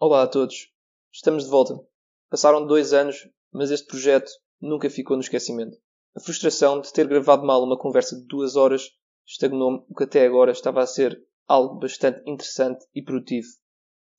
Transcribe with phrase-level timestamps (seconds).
[0.00, 0.72] Olá a todos,
[1.12, 1.74] estamos de volta.
[2.30, 5.76] Passaram dois anos, mas este projeto nunca ficou no esquecimento.
[6.14, 8.92] A frustração de ter gravado mal uma conversa de duas horas
[9.26, 13.48] estagnou-me o que até agora estava a ser algo bastante interessante e produtivo.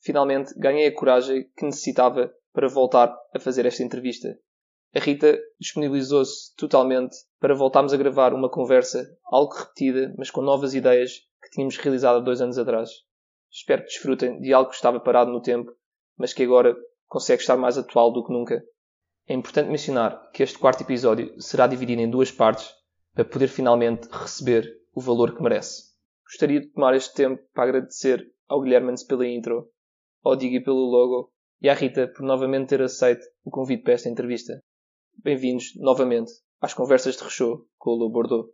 [0.02, 4.38] Finalmente ganhei a coragem que necessitava para voltar a fazer esta entrevista.
[4.94, 10.74] A Rita disponibilizou-se totalmente para voltarmos a gravar uma conversa, algo repetida, mas com novas
[10.74, 12.90] ideias que tínhamos realizado há dois anos atrás.
[13.52, 15.72] Espero que desfrutem de algo que estava parado no tempo,
[16.18, 16.76] mas que agora
[17.08, 18.64] consegue estar mais atual do que nunca.
[19.28, 22.74] É importante mencionar que este quarto episódio será dividido em duas partes
[23.14, 25.90] para poder finalmente receber o valor que merece.
[26.26, 29.70] Gostaria de tomar este tempo para agradecer ao Guilherme pela intro,
[30.24, 31.32] ao Digi pelo logo
[31.62, 34.62] e à Rita por novamente ter aceito o convite para esta entrevista.
[35.18, 36.32] Bem-vindos novamente
[36.62, 38.50] às conversas de Rechou com o Lou Bordeaux.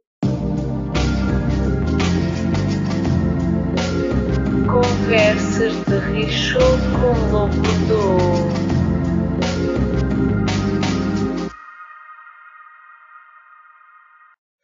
[4.76, 6.60] Conversas de Rechou
[7.00, 8.52] com o Lou Bordeaux.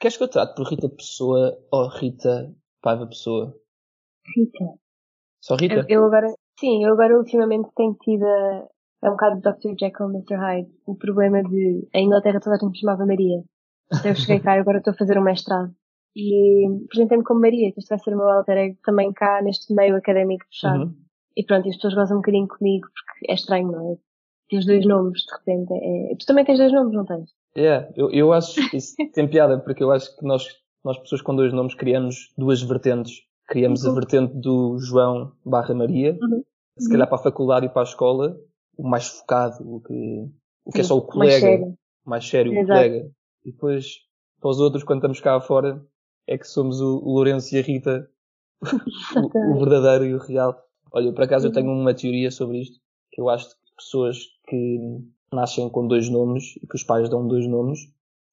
[0.02, 3.56] Queres que eu trate por Rita Pessoa ou Rita Paiva Pessoa?
[4.36, 4.66] Rita.
[5.40, 5.86] Só Rita?
[5.88, 6.28] Eu, eu agora,
[6.60, 8.68] sim, eu agora ultimamente tenho tido a,
[9.06, 9.80] é um bocado Dr.
[9.80, 10.36] Jekyll e Mr.
[10.36, 10.72] Hyde.
[10.86, 13.42] O problema de, em Inglaterra toda a gente me chamava Maria.
[13.94, 15.74] Então eu cheguei cá e agora estou a fazer um mestrado.
[16.16, 19.74] E apresentei-me como Maria, que isto vai ser o meu alter ego também cá neste
[19.74, 20.84] meio académico fechado.
[20.86, 20.96] Uhum.
[21.38, 23.96] E pronto, e as pessoas gozam um bocadinho comigo porque é estranho, não é?
[24.50, 25.72] Tens dois nomes, de repente.
[25.74, 26.16] É...
[26.16, 27.30] Tu também tens dois nomes, não tens?
[27.56, 30.46] É, eu, eu acho isso tem piada, porque eu acho que nós,
[30.84, 33.14] nós pessoas com dois nomes criamos duas vertentes.
[33.48, 33.96] Criamos a Uhum.
[33.96, 36.44] vertente do João barra Maria, Uhum.
[36.78, 38.38] se calhar para a faculdade e para a escola,
[38.78, 40.28] o mais focado, o que,
[40.66, 41.78] o que é só o mais colega, sério.
[42.06, 43.10] mais sério, o colega.
[43.46, 43.86] E depois,
[44.40, 45.82] para os outros, quando estamos cá fora,
[46.28, 48.10] é que somos o, o Lourenço e a Rita,
[49.36, 50.56] o, verdadeiro e o real.
[50.92, 51.56] Olha, por acaso eu Uhum.
[51.56, 52.80] tenho uma teoria sobre isto,
[53.12, 55.00] que eu acho que pessoas que
[55.34, 57.80] nascem com dois nomes e que os pais dão dois nomes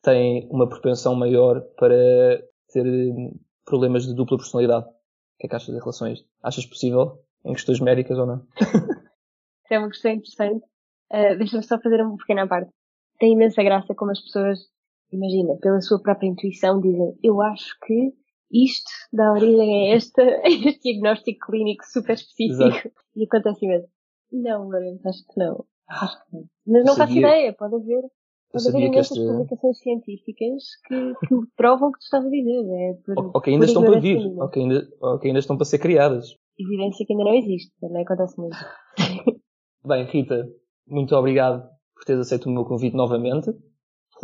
[0.02, 4.86] têm uma propensão maior para ter hum, problemas de dupla personalidade.
[4.86, 6.28] O que é que achas em relação a isto?
[6.42, 8.46] Achas possível em questões médicas ou não?
[9.64, 10.64] Isso é uma questão interessante.
[11.10, 12.70] Ah, Deixa-me só fazer uma pequena parte.
[13.18, 14.58] Tem imensa graça como as pessoas,
[15.12, 18.12] imagina, pela sua própria intuição, dizem: Eu acho que
[18.50, 22.64] isto dá origem a este, a este diagnóstico clínico super específico.
[22.64, 22.90] Exato.
[23.16, 23.88] E acontece mesmo.
[24.32, 25.64] Não, Lourenço, acho que não.
[25.88, 26.44] Acho que não.
[26.66, 28.02] Mas não faço ideia, pode haver.
[28.50, 29.30] Pode haver imensas esta...
[29.30, 32.64] publicações científicas que, que provam o que tu estás a dizer.
[32.70, 34.18] É por, Ou, ou que ainda estão para vir,
[34.52, 34.88] que ainda,
[35.20, 36.34] que ainda estão para ser criadas.
[36.58, 38.56] Evidência que ainda não existe, também acontece muito.
[39.84, 40.48] Bem, Rita,
[40.86, 41.62] muito obrigado
[41.94, 43.50] por teres aceito o meu convite novamente.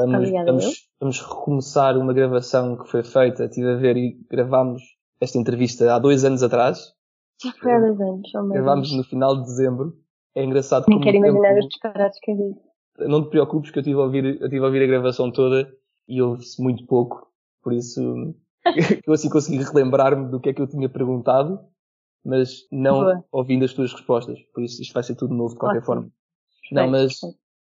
[0.02, 0.56] Obrigada, eu.
[0.56, 4.82] vamos, vamos recomeçar uma gravação que foi feita, estive a ver e gravámos
[5.20, 6.92] esta entrevista há dois anos atrás.
[7.42, 9.96] Já foi há dois anos, oh meu Gravámos no final de dezembro.
[10.34, 13.08] É engraçado Nem quero o tempo- imaginar os disparates que eu disse.
[13.08, 15.72] Não te preocupes que eu estive a ouvir, eu estive a ouvir a gravação toda
[16.08, 17.28] e ouve-se muito pouco.
[17.62, 18.34] Por isso,
[19.06, 21.60] eu assim consegui relembrar-me do que é que eu tinha perguntado,
[22.24, 23.24] mas não Boa.
[23.32, 24.38] ouvindo as tuas respostas.
[24.52, 25.86] Por isso, isto vai ser tudo novo de qualquer Ótimo.
[25.86, 26.10] forma.
[26.72, 27.18] Não, mas.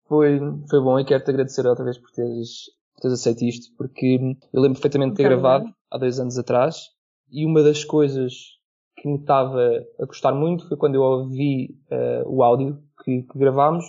[0.08, 0.40] Foi,
[0.70, 4.20] foi bom e quero-te agradecer outra vez por teres, por teres aceito isto, porque
[4.54, 6.90] eu lembro perfeitamente de ter Muito gravado há dois anos atrás
[7.32, 8.34] e uma das coisas
[8.98, 13.38] que me estava a gostar muito foi quando eu ouvi eh, o áudio que, que
[13.38, 13.86] gravámos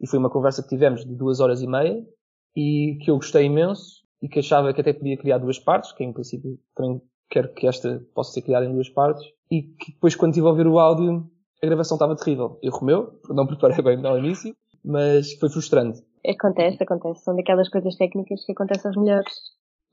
[0.00, 2.04] e foi uma conversa que tivemos de duas horas e meia
[2.56, 6.04] e que eu gostei imenso e que achava que até podia criar duas partes, que
[6.04, 7.00] em princípio também
[7.30, 10.50] quero que esta possa ser criada em duas partes e que depois quando estive a
[10.50, 11.30] ouvir o áudio
[11.62, 12.58] a gravação estava terrível.
[12.62, 14.54] Erro meu, não preparei bem ao início,
[14.84, 16.02] mas foi frustrante.
[16.26, 17.24] Acontece, acontece.
[17.24, 19.32] São daquelas coisas técnicas que acontecem aos melhores.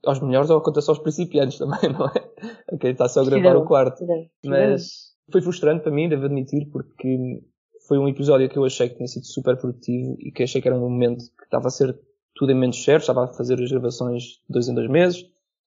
[0.04, 2.72] Aos melhores ou acontece aos principiantes também, não é?
[2.72, 4.04] A quem está só a gravar o quarto.
[4.44, 7.42] Mas foi frustrante para mim, devo admitir, porque
[7.86, 10.68] foi um episódio que eu achei que tinha sido super produtivo e que achei que
[10.68, 11.98] era um momento que estava a ser
[12.34, 15.24] tudo em menos certo, estava a fazer as gravações dois em dois meses,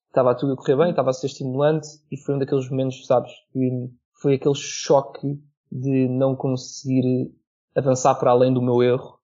[0.08, 3.32] estava tudo a correr bem, estava a ser estimulante e foi um daqueles momentos, sabes,
[3.52, 3.90] que
[4.22, 5.40] foi aquele choque
[5.72, 7.32] de não conseguir
[7.76, 9.15] avançar para além do meu erro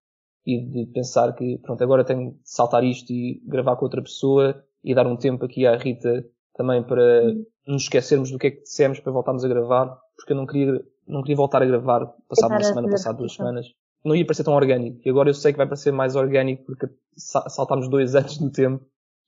[0.45, 4.63] e de pensar que, pronto, agora tenho de saltar isto e gravar com outra pessoa
[4.83, 7.33] e dar um tempo aqui à Rita também para
[7.67, 10.83] nos esquecermos do que é que dissemos para voltarmos a gravar, porque eu não queria,
[11.07, 13.45] não queria voltar a gravar passado uma semana, passado duas repetição.
[13.47, 13.73] semanas.
[14.03, 14.99] Não ia parecer tão orgânico.
[15.05, 18.51] E agora eu sei que vai parecer mais orgânico porque sa- saltámos dois anos no
[18.51, 18.83] tempo.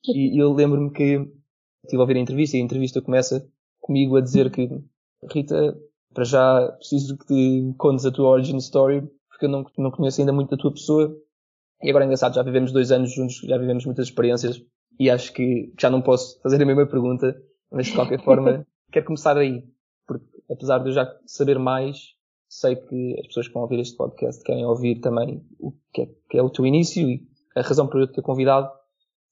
[0.08, 1.28] E eu lembro-me que
[1.84, 3.48] estive a ouvir a entrevista e a entrevista começa
[3.80, 4.68] comigo a dizer que
[5.32, 5.78] Rita,
[6.14, 9.08] para já preciso que te contes a tua origin story
[9.44, 11.16] porque eu não, não conheço ainda muito da tua pessoa.
[11.82, 14.62] E agora é engraçado, já vivemos dois anos juntos, já vivemos muitas experiências
[15.00, 17.36] e acho que já não posso fazer a mesma pergunta,
[17.72, 19.64] mas de qualquer forma quero começar aí,
[20.08, 22.14] porque apesar de eu já saber mais,
[22.48, 26.10] sei que as pessoas que vão ouvir este podcast querem ouvir também o que é,
[26.30, 28.70] que é o teu início e a razão por eu te ter convidado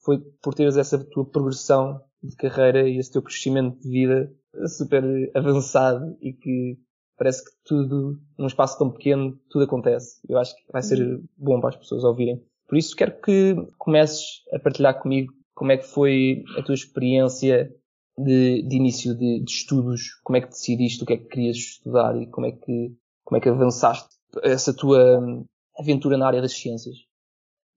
[0.03, 4.33] foi por teres essa tua progressão de carreira e esse teu crescimento de vida
[4.67, 5.03] super
[5.35, 6.77] avançado e que
[7.21, 10.19] parece que tudo, num espaço tão pequeno, tudo acontece.
[10.27, 11.23] Eu acho que vai ser uhum.
[11.37, 12.43] bom para as pessoas ouvirem.
[12.67, 17.71] Por isso quero que comeces a partilhar comigo como é que foi a tua experiência
[18.17, 21.57] de, de início de, de, estudos, como é que decidiste o que é que querias
[21.57, 24.09] estudar e como é que, como é que avançaste
[24.41, 25.45] essa tua hum,
[25.77, 26.95] aventura na área das ciências.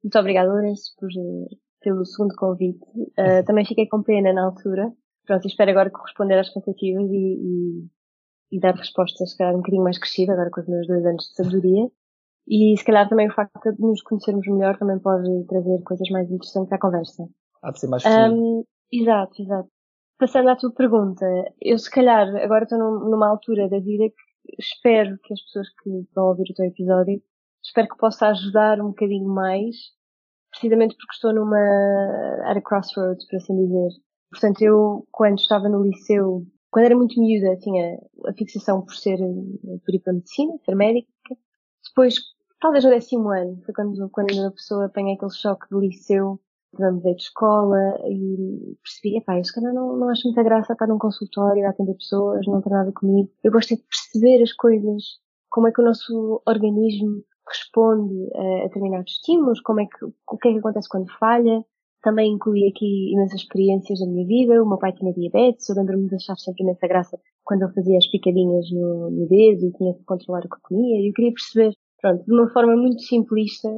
[0.02, 1.10] Muito obrigada, Lourenço, por,
[1.82, 2.80] pelo segundo convite.
[2.96, 4.90] Uh, também fiquei com pena na altura.
[5.26, 7.86] Pronto, espero agora corresponder às expectativas e, e,
[8.50, 11.24] e, dar respostas, se calhar, um bocadinho mais crescida, agora com os meus dois anos
[11.24, 11.90] de sabedoria.
[12.46, 16.30] E se calhar também o facto de nos conhecermos melhor também pode trazer coisas mais
[16.30, 17.26] interessantes à conversa.
[17.62, 19.68] Há de ser mais um, Exato, exato.
[20.18, 21.26] Passando à tua pergunta,
[21.60, 25.90] eu se calhar agora estou numa altura da vida que espero que as pessoas que
[26.14, 27.20] vão ouvir o teu episódio,
[27.62, 29.74] espero que possa ajudar um bocadinho mais
[30.54, 31.58] precisamente porque estou numa
[32.44, 33.88] at a crossroads, por assim dizer.
[34.30, 39.16] Portanto, eu, quando estava no liceu, quando era muito miúda, tinha a fixação por ser,
[39.16, 41.08] por ir para a medicina, ser médica.
[41.88, 42.16] Depois,
[42.60, 46.40] talvez no décimo ano, foi quando, quando a pessoa apanha aquele choque do liceu,
[46.76, 47.78] mudei de escola
[48.08, 51.94] e percebi, epá, se calhar não, não acho muita graça estar num consultório a atender
[51.94, 53.30] pessoas, não tem nada comigo.
[53.44, 58.64] Eu gosto é de perceber as coisas, como é que o nosso organismo responde a,
[58.64, 61.64] a determinados estímulos, como é que, o que é que acontece quando falha.
[62.04, 64.62] Também incluí aqui imensas experiências da minha vida.
[64.62, 67.96] O meu pai tinha diabetes, eu lembro-me de achar sempre imensa graça quando ele fazia
[67.96, 71.00] as picadinhas no, no dedo e tinha que controlar o que comia.
[71.00, 73.70] E eu queria perceber, pronto, de uma forma muito simplista,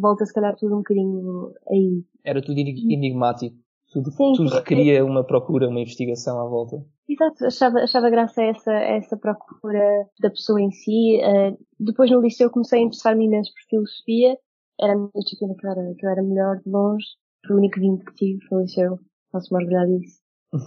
[0.00, 2.02] volta se calhar tudo um bocadinho aí.
[2.24, 3.54] Era tudo enigmático.
[3.92, 6.82] Tudo, sim, tudo requeria uma procura, uma investigação à volta.
[7.06, 11.20] Exato, achava, achava graça a essa, essa procura da pessoa em si.
[11.20, 14.38] Uh, depois no liceu comecei a interessar-me imenso por filosofia.
[14.80, 17.06] Era a minha disciplina que eu era, que eu era melhor de longe.
[17.46, 18.98] Foi o único 20 que tive no liceu.
[19.30, 20.24] Posso-me orgulhar disso.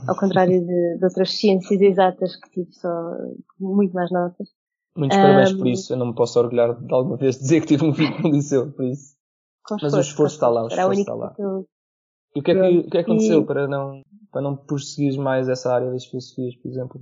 [0.07, 2.89] Ao contrário de, de, outras ciências exatas que tive só
[3.59, 4.49] muito mais notas.
[4.97, 5.93] Muitos um, parabéns por isso.
[5.93, 8.71] Eu não me posso orgulhar de alguma vez dizer que tive um 20 no liceu,
[8.73, 9.15] por isso.
[9.81, 11.35] Mas o esforço está lá, o esforço está lá.
[12.35, 13.45] E o que é que, o que, é que aconteceu e...
[13.45, 14.01] para não,
[14.31, 17.01] para não prosseguir mais essa área das filosofias, por exemplo?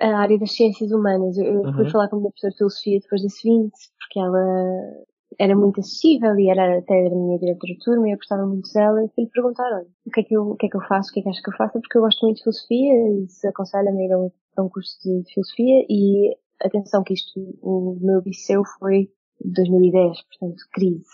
[0.00, 1.36] A área das ciências humanas.
[1.36, 1.74] Eu uhum.
[1.74, 5.04] fui falar com uma professora de filosofia depois desse 20, porque ela
[5.38, 8.72] era muito acessível e era até a minha diretora de turma e eu gostava muito
[8.72, 10.82] dela e fui-lhe perguntar, olha, o que é que eu, o que é que eu
[10.82, 13.22] faço, o que é que acho que eu faço, porque eu gosto muito de filosofia
[13.24, 17.14] e se aconselha-me a ir a um, a um curso de filosofia e atenção que
[17.14, 19.08] isto, o meu liceu foi
[19.44, 21.04] 2010, portanto, crise.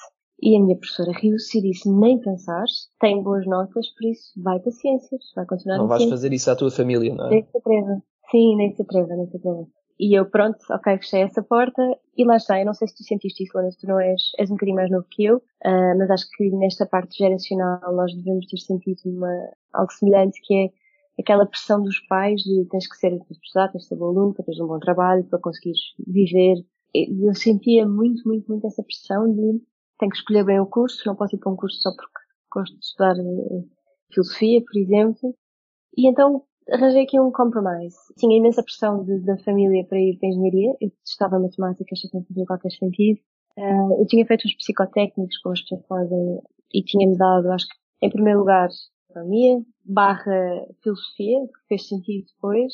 [0.42, 2.64] E a minha professora riu-se e disse, nem pensar,
[3.00, 6.20] tem boas notas, por isso vai para ciências, vai continuar Não vais ciências.
[6.20, 7.30] fazer isso à tua família, não é?
[7.30, 8.02] Nem se atreva.
[8.30, 9.66] Sim, nem se atreva, nem se atreva.
[9.98, 11.80] E eu, pronto, ok, fechei essa porta
[12.16, 12.58] e lá está.
[12.58, 14.90] Eu não sei se tu sentiste isso, Lourenço, tu não és, és um bocadinho mais
[14.90, 19.50] novo que eu, uh, mas acho que nesta parte geracional nós devemos ter sentido uma,
[19.72, 20.70] algo semelhante que é
[21.20, 24.06] aquela pressão dos pais de tens que ser, tens que estudar, tens que ser bom
[24.06, 26.56] aluno, para teres um bom trabalho, para conseguires viver.
[26.92, 29.62] Eu sentia muito, muito, muito essa pressão de
[29.98, 32.74] tenho que escolher bem o curso, não posso ir para um curso só porque gosto
[32.74, 33.68] de estudar uh,
[34.12, 35.34] filosofia, por exemplo.
[35.96, 37.96] E então arranjei aqui um compromise.
[38.16, 40.76] Tinha imensa pressão de, da família para ir para a engenharia.
[40.80, 43.20] Eu testava matemática, achei que não fazia qualquer sentido.
[43.56, 46.40] Uh, eu tinha feito os psicotécnicos, como as pessoas fazem,
[46.72, 48.68] e tinha-me dado, acho que, em primeiro lugar,
[49.10, 52.72] economia, barra filosofia, que fez sentido depois,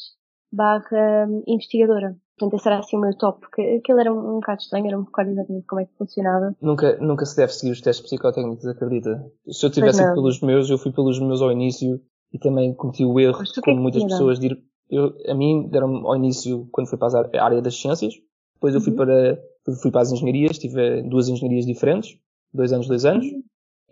[0.50, 2.16] barra um, investigadora.
[2.38, 4.98] Portanto, esse era assim o meu top, porque aquilo era um, um bocado estranho, era
[4.98, 6.56] um bocado exatamente como é que funcionava.
[6.62, 9.22] Nunca, nunca se deve seguir os testes psicotécnicos, acredita?
[9.46, 12.00] Se eu tivesse ido pelos meus, eu fui pelos meus ao início
[12.32, 16.06] e também cometi o erro, é como muitas pessoas, de ir, eu, a mim deram
[16.06, 18.14] ao início, quando fui para a área das ciências,
[18.54, 18.96] depois eu fui uhum.
[18.96, 19.38] para,
[19.80, 22.18] fui para as engenharias, tive duas engenharias diferentes,
[22.52, 23.42] dois anos, dois anos, uhum.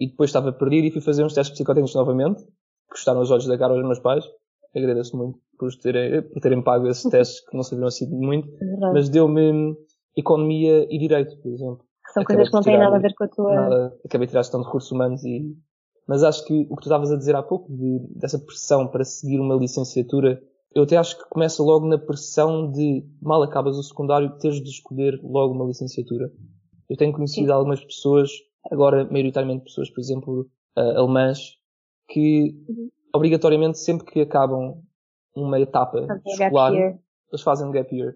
[0.01, 3.47] e depois estava perdido e fui fazer uns testes psicotécnicos novamente, que custaram os olhos
[3.47, 4.25] da cara aos meus pais,
[4.77, 8.93] agradeço muito por terem, por terem pago esses testes que não serviram assim muito, é
[8.93, 9.75] mas deu-me
[10.17, 11.85] economia e direito, por exemplo.
[12.13, 13.55] São acabei coisas que não têm nada a ver com a tua...
[13.55, 15.57] Nada, acabei de tirar gestão de recursos humanos e...
[16.09, 19.05] Mas acho que o que tu estavas a dizer há pouco, de, dessa pressão para
[19.05, 20.43] seguir uma licenciatura,
[20.75, 24.71] eu até acho que começa logo na pressão de, mal acabas o secundário, teres de
[24.71, 26.33] escolher logo uma licenciatura.
[26.89, 27.53] Eu tenho conhecido Sim.
[27.53, 28.31] algumas pessoas,
[28.71, 31.59] agora maioritariamente pessoas, por exemplo, uh, alemãs,
[32.09, 32.89] que uhum.
[33.15, 34.83] obrigatoriamente sempre que acabam
[35.37, 38.15] uma etapa escolar, eles fazem um gap year.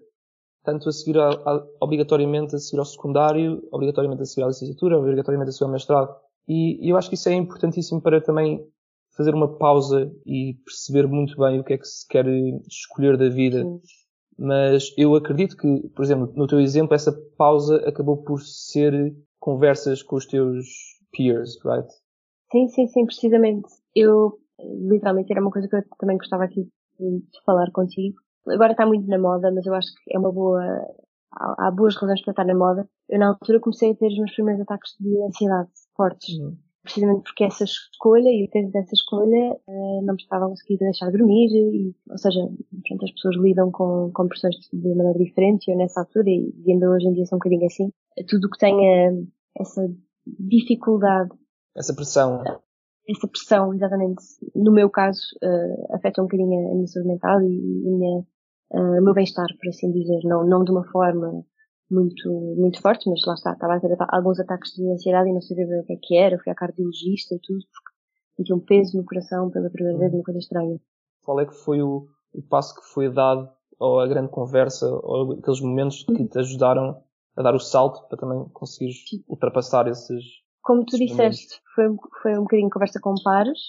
[0.63, 4.97] Tanto a seguir a, a, obrigatoriamente a seguir ao secundário, obrigatoriamente a seguir à licenciatura,
[4.97, 6.15] obrigatoriamente a seguir ao mestrado.
[6.47, 8.65] E, e eu acho que isso é importantíssimo para também
[9.15, 12.25] fazer uma pausa e perceber muito bem o que é que se quer
[12.67, 13.61] escolher da vida.
[13.61, 13.79] Sim.
[14.37, 20.01] mas eu acredito que, por exemplo, no teu exemplo, essa pausa acabou por ser conversas
[20.01, 20.65] com os teus
[21.11, 21.87] peers, right?
[22.51, 23.67] Sim, sim, sim, precisamente.
[23.95, 26.67] Eu, literalmente, era uma coisa que eu também gostava aqui
[26.99, 28.15] de falar contigo.
[28.47, 30.61] Agora está muito na moda, mas eu acho que é uma boa,
[31.31, 32.87] há, há boas razões para estar na moda.
[33.09, 36.37] Eu, na altura, comecei a ter os meus primeiros ataques de ansiedade fortes.
[36.37, 40.49] Uhum precisamente porque essa escolha e o peso dessa escolha uh, não me estava a
[40.49, 45.17] conseguir deixar dormir, e, ou seja, portanto, as pessoas lidam com, com pressões de maneira
[45.17, 47.89] diferente, e eu nessa altura, e, e ainda hoje em dia sou um bocadinho assim,
[48.27, 49.13] tudo que tenha
[49.57, 49.81] essa
[50.25, 51.31] dificuldade.
[51.75, 52.43] Essa pressão.
[53.09, 54.23] Essa pressão, exatamente.
[54.53, 58.99] No meu caso, uh, afeta um bocadinho a minha saúde mental e, e minha, uh,
[58.99, 60.19] o meu bem-estar, por assim dizer.
[60.25, 61.45] Não, não de uma forma
[61.93, 65.41] muito, muito fortes, mas lá está, estava a ter alguns ataques de ansiedade e não
[65.41, 68.59] sabia bem o que é que era, fui à cardiologista e tudo, porque tinha um
[68.59, 70.79] peso no coração pela primeira vez, uma coisa estranha.
[71.23, 75.33] Qual é que foi o, o passo que foi dado, ou a grande conversa, ou
[75.33, 77.01] aqueles momentos que te ajudaram
[77.35, 78.97] a dar o salto para também conseguires
[79.27, 80.23] ultrapassar esses.
[80.61, 81.85] Como tu disseste, foi,
[82.21, 83.59] foi um bocadinho conversa com pares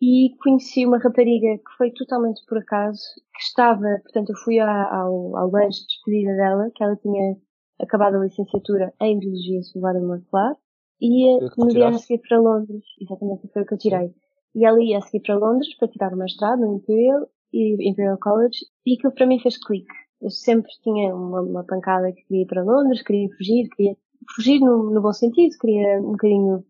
[0.00, 3.02] e conheci uma rapariga que foi totalmente por acaso,
[3.34, 7.36] que estava, portanto, eu fui ao, ao lanche de despedida dela, que ela tinha
[7.78, 10.56] acabado a licenciatura em Biologia Celular e Molecular,
[11.00, 14.14] e no dia a seguir para Londres, exatamente, foi o que eu tirei.
[14.54, 18.58] E ela ia a seguir para Londres para tirar o mestrado no Imperial, Imperial College,
[18.86, 19.92] e aquilo para mim fez clique.
[20.20, 23.96] Eu sempre tinha uma, uma pancada que queria ir para Londres, queria fugir, queria
[24.34, 26.64] fugir no, no bom sentido, queria um bocadinho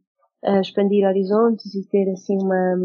[0.44, 2.76] uh, expandir horizontes e ter assim uma,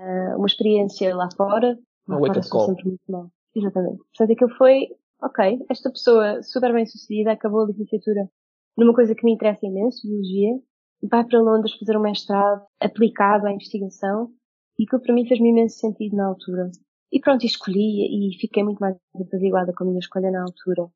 [0.00, 1.78] uh, uma experiência lá fora.
[2.08, 3.30] Lá um fora sempre muito mal.
[3.54, 3.98] Exatamente.
[3.98, 4.88] Portanto, aquilo foi,
[5.22, 8.28] ok, esta pessoa super bem sucedida acabou a licenciatura
[8.76, 10.58] numa coisa que me interessa imenso, biologia,
[11.02, 14.30] vai para Londres fazer um mestrado aplicado à investigação
[14.78, 16.70] e aquilo para mim fez-me imenso sentido na altura.
[17.12, 20.88] E pronto, escolhi e fiquei muito mais apaziguada com a minha escolha na altura.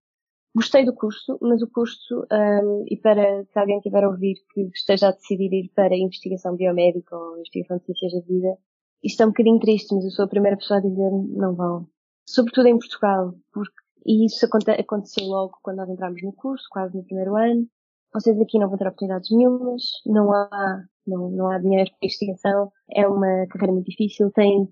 [0.55, 4.61] Gostei do curso, mas o curso, um, e para se alguém tiver a ouvir que
[4.73, 8.57] esteja a decidir ir para investigação biomédica ou investigação de ciências da vida,
[9.05, 11.87] isto é um bocadinho triste, mas eu sou a primeira pessoa a dizer não vão.
[12.27, 17.05] Sobretudo em Portugal, porque e isso aconteceu logo quando nós entramos no curso, quase no
[17.05, 17.67] primeiro ano.
[18.13, 22.71] Vocês aqui não vão ter oportunidades nenhumas, não há, não, não há dinheiro para investigação,
[22.93, 24.69] é uma carreira muito difícil, tem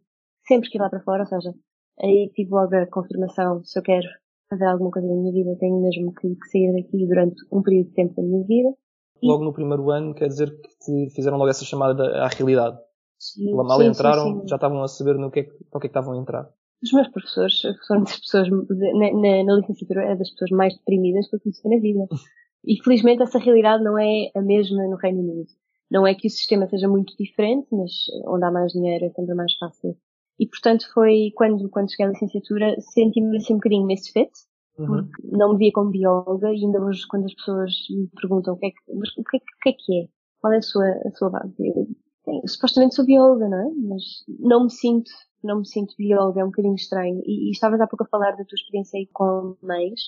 [0.46, 1.52] sempre que ir lá para fora, ou seja,
[2.00, 4.06] aí tive logo a confirmação, se eu quero
[4.48, 7.88] fazer alguma coisa na minha vida, tenho mesmo que, que sair daqui durante um período
[7.88, 8.68] de tempo da minha vida.
[9.22, 12.78] Logo no primeiro ano, quer dizer que te fizeram logo essa chamada à realidade.
[13.22, 15.86] Sim, mal sim, entraram, sim, já estavam a saber no que é, para o que
[15.86, 16.50] é que estavam a entrar.
[16.82, 21.28] Os meus professores foram das pessoas, na, na, na licenciatura, é das pessoas mais deprimidas
[21.28, 22.06] que eu conheci na vida.
[22.64, 25.48] E felizmente essa realidade não é a mesma no Reino Unido.
[25.90, 27.90] Não é que o sistema seja muito diferente, mas
[28.28, 29.96] onde há mais dinheiro é sempre mais fácil.
[30.38, 34.30] E portanto foi quando, quando cheguei à licenciatura, senti-me assim um bocadinho misfit,
[34.78, 34.86] uhum.
[34.86, 38.58] porque não me via como bióloga e ainda hoje quando as pessoas me perguntam o
[38.58, 40.08] que é que, mas o que é, o que, é, que é?
[40.40, 41.56] Qual é a sua, a sua base?
[42.46, 43.70] Supostamente sou bióloga, não é?
[43.88, 44.02] Mas
[44.38, 45.10] não me sinto,
[45.42, 47.20] não me sinto bióloga, é um bocadinho estranho.
[47.24, 50.00] E, e estavas há pouco a falar da tua experiência aí com mães.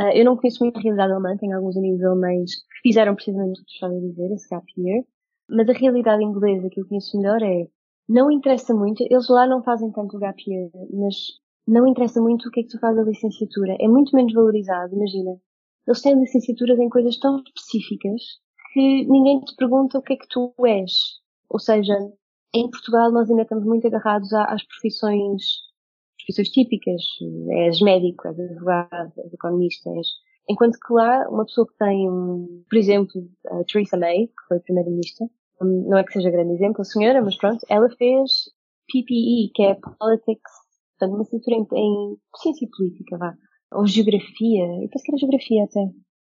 [0.00, 3.60] Uh, eu não conheço muito a realidade alemã, tenho alguns amigos alemães que fizeram precisamente
[3.60, 5.04] o que tu estavas a dizer, esse gap year.
[5.48, 7.68] Mas a realidade inglesa que eu conheço melhor é,
[8.08, 11.16] não interessa muito, eles lá não fazem tanto o gap year, mas
[11.66, 13.76] não interessa muito o que é que tu fazes a licenciatura.
[13.80, 15.36] É muito menos valorizado, imagina.
[15.86, 18.22] Eles têm licenciaturas em coisas tão específicas
[18.72, 20.92] que ninguém te pergunta o que é que tu és.
[21.50, 21.96] Ou seja,
[22.54, 25.42] em Portugal nós ainda estamos muito agarrados às profissões,
[26.18, 27.02] profissões típicas.
[27.50, 30.08] És médico, és advogado, és economista, és...
[30.50, 32.08] Enquanto que lá, uma pessoa que tem,
[32.70, 33.12] por exemplo,
[33.48, 35.26] a Theresa May, que foi primeira-ministra,
[35.60, 38.48] não é que seja grande exemplo a senhora, mas pronto, ela fez
[38.90, 40.52] PPE, que é Politics,
[40.98, 43.34] portanto, uma cintura em, em ciência política, vá.
[43.74, 45.80] Ou geografia, eu penso que era geografia até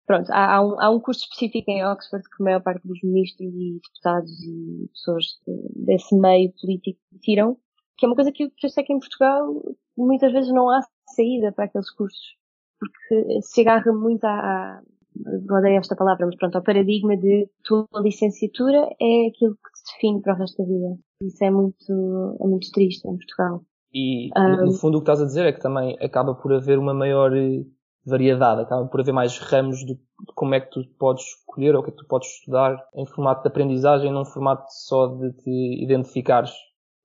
[0.06, 3.00] pronto, há, há, um, há um curso específico em Oxford que a maior parte dos
[3.02, 7.56] ministros e deputados e pessoas de, desse meio político tiram,
[7.98, 9.62] que é uma coisa que eu, que eu sei que em Portugal
[9.96, 10.80] muitas vezes não há
[11.14, 12.36] saída para aqueles cursos,
[12.78, 14.80] porque se agarra muito à,
[15.50, 20.20] odeio esta palavra, mas pronto, ao paradigma de tua licenciatura é aquilo que te define
[20.20, 20.98] para o resto da vida.
[21.22, 23.62] Isso é muito, é muito triste em Portugal.
[23.92, 26.78] E, um, no fundo, o que estás a dizer é que também acaba por haver
[26.78, 27.32] uma maior
[28.06, 29.98] variedade, acaba por haver mais ramos de,
[30.34, 33.06] como é que tu podes escolher ou o que é que tu podes estudar em
[33.06, 36.52] formato de aprendizagem, não formato só de te identificares,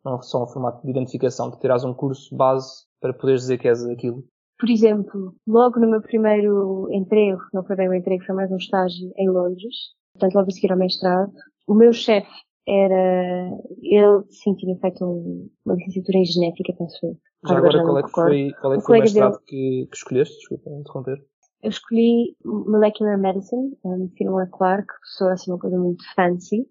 [0.05, 3.67] não só um formato de identificação, de tirares um curso base para poderes dizer que
[3.67, 4.23] és aquilo.
[4.59, 8.57] Por exemplo, logo no meu primeiro emprego, não foi bem um emprego, foi mais um
[8.57, 9.75] estágio em Londres,
[10.13, 11.31] portanto logo a seguir ao mestrado,
[11.67, 12.29] o meu chefe
[12.67, 13.49] era,
[13.81, 17.17] ele sim tinha feito um, uma licenciatura em genética, penso eu.
[17.47, 20.37] Já agora, qual é que foi, qual é que foi o mestrado que, que escolheste?
[20.37, 21.25] Desculpa interromper.
[21.63, 23.77] Eu escolhi Molecular Medicine,
[24.17, 26.67] Firma Clark, que sou assim uma coisa muito fancy,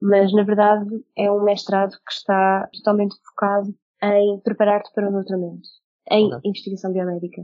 [0.00, 5.66] mas na verdade é um mestrado que está totalmente focado em preparar-te para o doutoramento,
[6.10, 6.50] em okay.
[6.50, 7.42] investigação biomédica.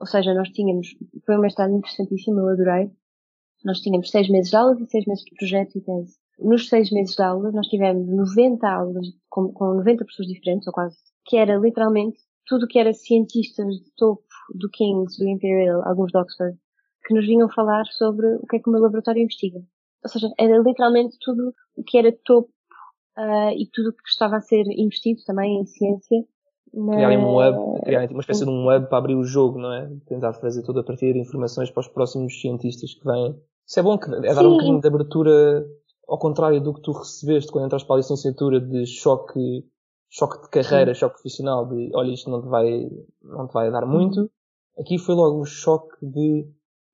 [0.00, 0.88] Ou seja, nós tínhamos,
[1.26, 2.90] foi um mestrado interessantíssimo, eu adorei.
[3.64, 6.16] Nós tínhamos seis meses de aulas e seis meses de projeto e tese.
[6.38, 10.72] Nos seis meses de aulas, nós tivemos 90 aulas com, com 90 pessoas diferentes, ou
[10.72, 10.96] quase,
[11.28, 16.18] que era literalmente tudo que era cientistas de topo do King's, do Imperial, alguns de
[16.18, 16.58] Oxford,
[17.06, 19.60] que nos vinham falar sobre o que é que o meu laboratório investiga.
[20.02, 22.48] Ou seja, era literalmente tudo o que era topo
[23.18, 26.24] uh, e tudo o que estava a ser investido também em ciência.
[26.72, 26.94] Na...
[26.94, 29.90] Criarem um web, criarem uma espécie de um web para abrir o jogo, não é?
[30.06, 33.38] Tentar fazer tudo a partir de informações para os próximos cientistas que vêm.
[33.66, 34.46] Isso é bom, que é dar Sim.
[34.46, 35.66] um bocadinho de abertura
[36.08, 39.62] ao contrário do que tu recebeste quando entras para a licenciatura de choque,
[40.08, 41.00] choque de carreira, Sim.
[41.00, 42.90] choque profissional, de olha, isto não te vai,
[43.22, 44.30] não te vai dar muito.
[44.78, 46.46] Aqui foi logo um choque de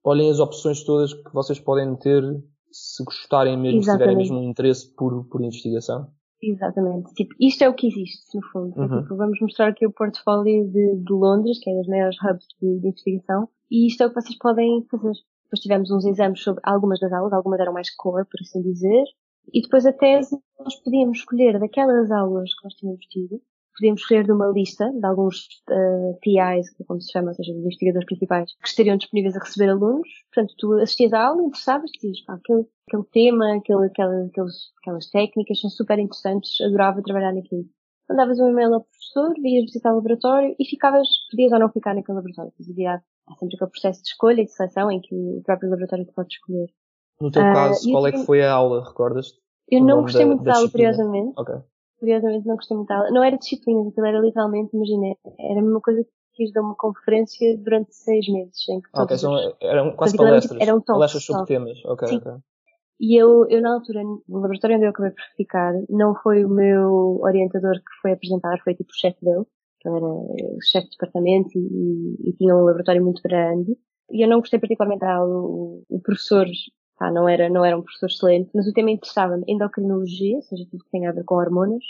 [0.02, 2.22] olhem as opções todas que vocês podem ter
[2.70, 3.84] se gostarem mesmo, Exatamente.
[3.84, 6.10] se tiverem mesmo um interesse por, por investigação.
[6.42, 7.14] Exatamente.
[7.14, 8.78] Tipo, isto é o que existe, no fundo.
[8.78, 9.02] Uhum.
[9.02, 12.80] Tipo, vamos mostrar aqui o portfólio de, de Londres, que é das maiores hubs de,
[12.80, 15.12] de, investigação, e isto é o que vocês podem fazer.
[15.44, 19.04] Depois tivemos uns exames sobre algumas das aulas, algumas eram mais core, por assim dizer,
[19.52, 23.40] e depois a tese nós podíamos escolher daquelas aulas que nós tínhamos tido,
[23.74, 27.34] podíamos escolher de uma lista de alguns uh, PIs, que é como se chama, ou
[27.34, 30.08] seja, investigadores principais, que estariam disponíveis a receber alunos.
[30.32, 35.10] Portanto, tu assistias à aula, interessavas, dizias, pá, aquele, aquele tema, aquele, aquele, aqueles, aquelas
[35.10, 37.66] técnicas são super interessantes, adorava trabalhar naquilo.
[38.08, 41.94] Mandavas um e-mail ao professor, ias visitar o laboratório e ficavas, podias ou não ficar
[41.94, 42.52] naquele laboratório.
[42.70, 46.04] Havia há sempre aquele processo de escolha e de seleção em que o próprio laboratório
[46.04, 46.68] te pode escolher.
[47.20, 49.38] No teu uh, caso, qual é que foi a aula, recordas-te?
[49.70, 51.32] Eu não gostei da, muito da aula, curiosamente.
[51.36, 51.60] Okay
[52.04, 53.10] curiosamente não gostei muito dela.
[53.10, 56.74] Não era disciplina, aquilo era literalmente, imagina, era a mesma coisa que quis dar uma
[56.74, 58.68] conferência durante seis meses.
[58.68, 60.60] Em que ah, ok, são, eram quase palestras.
[60.60, 61.84] Eram palestras sobre temas.
[61.86, 62.16] Ok, Sim.
[62.16, 62.32] ok.
[63.00, 66.48] E eu, eu, na altura, no laboratório onde eu acabei por ficar, não foi o
[66.48, 69.44] meu orientador que foi apresentar, foi tipo o chefe dele,
[69.80, 73.76] que era o chefe de departamento e, e, e, tinha um laboratório muito grande.
[74.12, 75.34] E eu não gostei particularmente da aula.
[75.34, 76.46] O, o professor
[76.98, 79.44] Pá, não era, não era um professor excelente, mas o tema interessava-me.
[79.48, 81.82] Endocrinologia, ou seja, tudo que tem a ver com hormonas,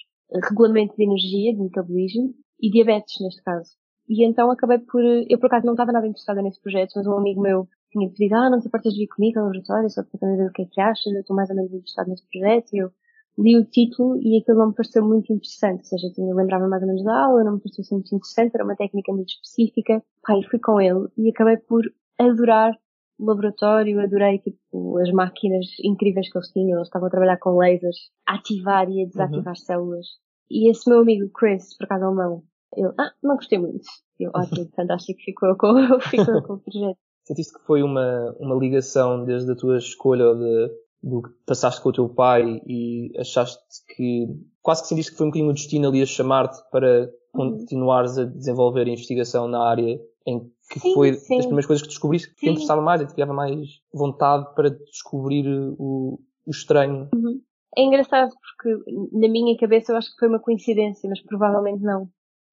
[0.48, 3.72] regulamento de energia, de metabolismo, e diabetes, neste caso.
[4.08, 7.18] E então acabei por, eu por acaso não estava nada interessada nesse projeto, mas um
[7.18, 10.18] amigo meu tinha pedido, ah, não te importas de vir comigo ao laboratório, só para
[10.18, 12.78] saber o que é que achas, eu estou mais ou menos interessado nesse projeto, e
[12.78, 12.90] eu
[13.38, 16.82] li o título e aquilo não me pareceu muito interessante, ou seja, eu lembrava mais
[16.82, 20.48] ou menos da aula, não me pareceu muito interessante, era uma técnica muito específica, e
[20.50, 21.82] fui com ele, e acabei por
[22.18, 22.76] adorar
[23.18, 26.78] laboratório, adorei tipo, as máquinas incríveis que eles tinham.
[26.78, 27.96] Eles estavam a trabalhar com lasers,
[28.26, 29.54] a ativar e a desativar uhum.
[29.54, 30.06] células.
[30.50, 32.42] E esse meu amigo Chris, por acaso alemão,
[32.76, 33.84] eu, ah, não gostei muito.
[34.18, 36.98] Eu, ótimo, fantástico, ficou com, ficou com o projeto.
[37.24, 40.70] Sentiste que foi uma, uma ligação desde a tua escolha de,
[41.02, 43.58] do que passaste com o teu pai e achaste
[43.96, 44.26] que,
[44.60, 47.56] quase que sentiste que foi um bocadinho o destino ali a chamar-te para uhum.
[47.56, 51.36] continuares a desenvolver a investigação na área em que sim, foi sim.
[51.36, 54.54] das primeiras coisas que descobriste que te interessava mais e que te dava mais vontade
[54.54, 55.46] para descobrir
[55.78, 57.08] o, o estranho.
[57.14, 57.40] Uhum.
[57.76, 62.04] É engraçado porque na minha cabeça eu acho que foi uma coincidência, mas provavelmente não.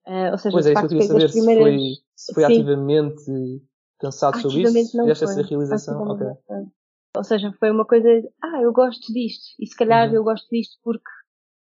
[0.07, 1.79] Uh, ou seja, pois é, isso eu queria saber se foi,
[2.15, 3.61] se foi ativamente
[3.99, 6.11] pensado sobre isso, não essa realização.
[6.11, 6.27] Okay.
[7.15, 8.07] Ou seja, foi uma coisa,
[8.41, 10.15] ah, eu gosto disto, e se calhar uhum.
[10.15, 11.09] eu gosto disto porque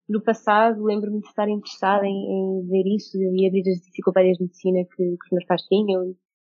[0.07, 4.43] no passado lembro-me de estar interessada em, em ver isso, e abrir as enciclopédias de
[4.43, 6.15] medicina que, que os meus pais tinham, e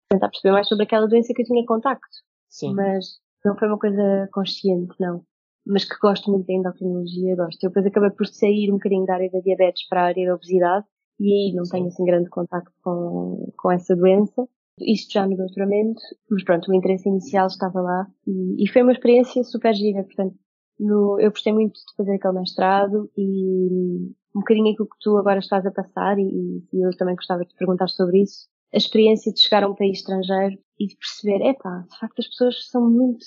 [0.10, 2.18] tentar perceber mais sobre aquela doença que eu tinha contacto.
[2.50, 2.74] Sim.
[2.74, 5.24] Mas não foi uma coisa consciente, não.
[5.66, 7.64] Mas que gosto muito da endocrinologia, gosto.
[7.64, 10.36] Eu depois acabei por sair um bocadinho da área da diabetes para a área da
[10.36, 10.86] obesidade
[11.20, 11.72] e aí não Sim.
[11.72, 14.48] tenho assim grande contacto com, com essa doença.
[14.80, 18.92] Isto já no doutoramento, mas pronto, o interesse inicial estava lá e, e foi uma
[18.92, 20.36] experiência super gira, portanto,
[20.80, 25.40] no, eu gostei muito de fazer aquele mestrado e um bocadinho aquilo que tu agora
[25.40, 29.32] estás a passar e, e eu também gostava de te perguntar sobre isso a experiência
[29.32, 32.90] de chegar a um país estrangeiro e de perceber, epá, de facto as pessoas são
[32.90, 33.26] muito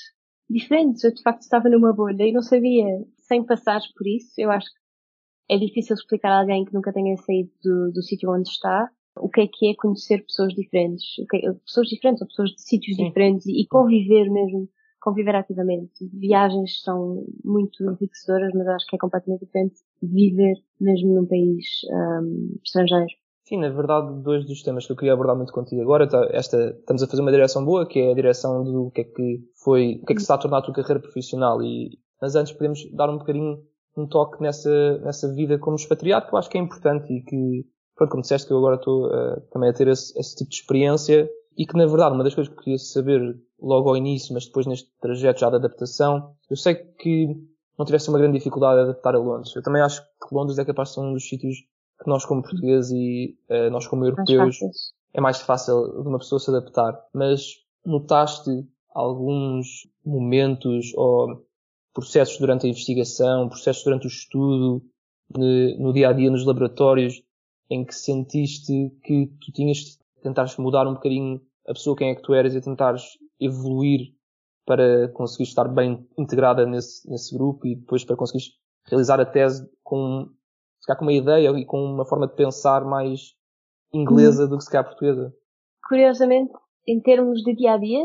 [0.49, 1.03] diferentes.
[1.05, 2.85] Eu de facto estava numa bolha e não sabia,
[3.17, 7.17] sem passar por isso, eu acho que é difícil explicar a alguém que nunca tenha
[7.17, 11.53] saído do, do sítio onde está o que é que é conhecer pessoas diferentes, é,
[11.65, 13.09] pessoas diferentes ou pessoas de sítios Sim.
[13.09, 14.69] diferentes e, e conviver mesmo,
[15.09, 16.09] conviver ativamente.
[16.13, 22.59] Viagens são muito enriquecedoras, mas acho que é completamente diferente viver mesmo num país um,
[22.65, 23.07] estrangeiro.
[23.45, 26.77] Sim, na verdade, dois dos temas que eu queria abordar muito contigo agora, tá, esta,
[26.79, 30.01] estamos a fazer uma direção boa, que é a direção do que é que foi,
[30.03, 32.53] o que é que se está a tornar a tua carreira profissional e, mas antes
[32.53, 33.63] podemos dar um bocadinho
[33.97, 37.65] um toque nessa, nessa vida como expatriado, que eu acho que é importante e que
[37.97, 40.57] pronto, como disseste que eu agora estou uh, também a ter esse, esse, tipo de
[40.57, 44.33] experiência e que na verdade uma das coisas que eu queria saber logo ao início,
[44.33, 47.37] mas depois neste trajeto já de adaptação, eu sei que
[47.77, 49.55] não tivesse uma grande dificuldade a adaptar a Londres.
[49.55, 51.57] Eu também acho que Londres é capaz de ser um dos sítios
[52.01, 56.19] que nós como portugueses e uh, nós como europeus mais é mais fácil de uma
[56.19, 56.97] pessoa se adaptar.
[57.13, 58.51] Mas notaste
[58.95, 61.45] alguns momentos ou
[61.93, 64.83] processos durante a investigação, processos durante o estudo,
[65.37, 67.23] no dia a dia nos laboratórios,
[67.69, 72.15] em que sentiste que tu tinhas de tentar mudar um bocadinho a pessoa quem é
[72.15, 73.03] que tu eras e tentares
[73.41, 74.13] evoluir
[74.67, 78.45] para conseguir estar bem integrada nesse, nesse grupo e depois para conseguir
[78.87, 80.29] realizar a tese com,
[80.81, 83.35] se com uma ideia e com uma forma de pensar mais
[83.93, 85.33] inglesa do que se calhar portuguesa.
[85.89, 86.53] Curiosamente,
[86.87, 88.05] em termos de dia a dia,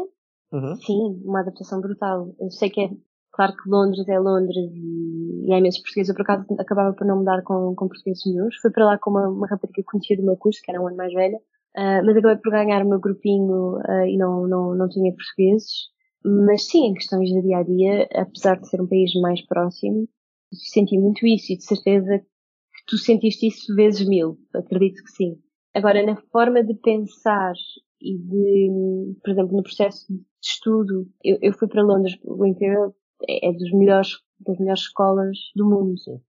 [0.52, 0.76] uhum.
[0.76, 2.34] sim, uma adaptação brutal.
[2.40, 2.90] Eu sei que é
[3.34, 6.10] Claro que Londres é Londres e, e há imensos portugueses.
[6.10, 8.56] Eu, por acaso, acabava por não mudar com, com portugueses nenhums.
[8.58, 10.88] Fui para lá com uma, uma rapariga que conhecia do meu curso, que era um
[10.88, 11.40] ano mais velha.
[11.76, 15.92] Uh, mas acabei por ganhar o meu grupinho uh, e não, não, não tinha portugueses.
[16.24, 20.08] Mas sim, em questões de dia a dia, apesar de ser um país mais próximo,
[20.54, 24.38] senti muito isso e de certeza que tu sentiste isso vezes mil.
[24.54, 25.38] Acredito que sim.
[25.74, 27.54] Agora, na forma de pensar
[28.00, 32.94] e de, por exemplo, no processo de estudo, eu, eu fui para Londres, o Imperial
[33.28, 35.98] é, é dos melhores, das melhores escolas do mundo.
[35.98, 36.20] Sim.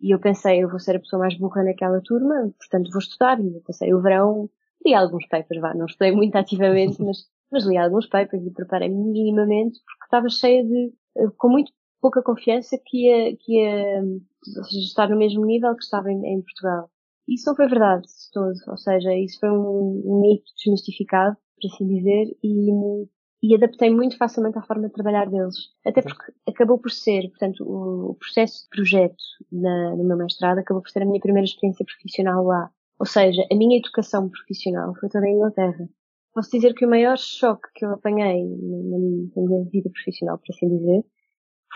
[0.00, 3.40] E eu pensei, eu vou ser a pessoa mais burra naquela turma, portanto vou estudar.
[3.40, 4.50] E eu pensei, o verão,
[4.84, 8.96] li alguns papers, vá, não estudei muito ativamente, mas, mas li alguns papers e preparei-me
[8.96, 14.02] minimamente porque estava cheia de, eh, com muito pouca confiança que ia, que ia
[14.42, 16.90] seja, estar no mesmo nível que estava em, em Portugal.
[17.26, 21.68] Isso não foi verdade de todo, ou seja, isso foi um, um mito desmistificado, por
[21.68, 22.70] assim dizer, e
[23.44, 25.54] e adaptei muito facilmente à forma de trabalhar deles.
[25.84, 30.82] Até porque acabou por ser, portanto, o processo de projeto na, no meu mestrado acabou
[30.82, 32.70] por ser a minha primeira experiência profissional lá.
[32.98, 35.88] Ou seja, a minha educação profissional foi toda em Inglaterra.
[36.32, 40.68] Posso dizer que o maior choque que eu apanhei na, minha vida profissional, por assim
[40.68, 41.04] dizer,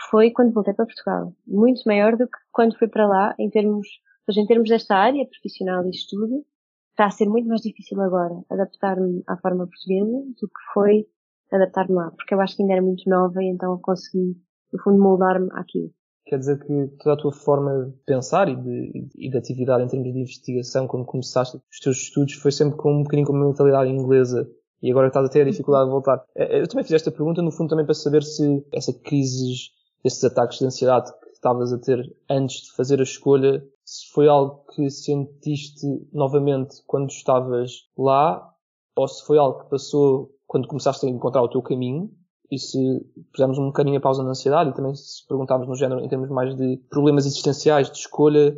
[0.09, 1.33] foi quando voltei para Portugal.
[1.47, 3.87] Muito maior do que quando fui para lá, em termos,
[4.25, 6.45] seja, em termos desta área profissional e estudo,
[6.91, 11.07] está a ser muito mais difícil agora adaptar-me à forma portuguesa do que foi
[11.51, 14.35] adaptar-me lá, porque eu acho que ainda era muito nova e então eu consegui,
[14.71, 15.91] no fundo, moldar-me àquilo.
[16.29, 19.87] Quer dizer que toda a tua forma de pensar e de, e de atividade em
[19.87, 23.47] termos de investigação, quando começaste os teus estudos, foi sempre com um bocadinho com uma
[23.47, 24.47] mentalidade inglesa
[24.79, 26.23] e agora estás a ter a dificuldade de voltar.
[26.35, 29.71] É, é, eu também fiz esta pergunta, no fundo, também para saber se essa crise,
[30.03, 34.27] esses ataques de ansiedade que estavas a ter antes de fazer a escolha, se foi
[34.27, 38.53] algo que sentiste novamente quando estavas lá,
[38.95, 42.11] ou se foi algo que passou quando começaste a encontrar o teu caminho
[42.51, 46.01] e se pusermos um bocadinho a pausa na ansiedade e também se perguntarmos no género
[46.01, 48.55] em termos mais de problemas existenciais, de escolha,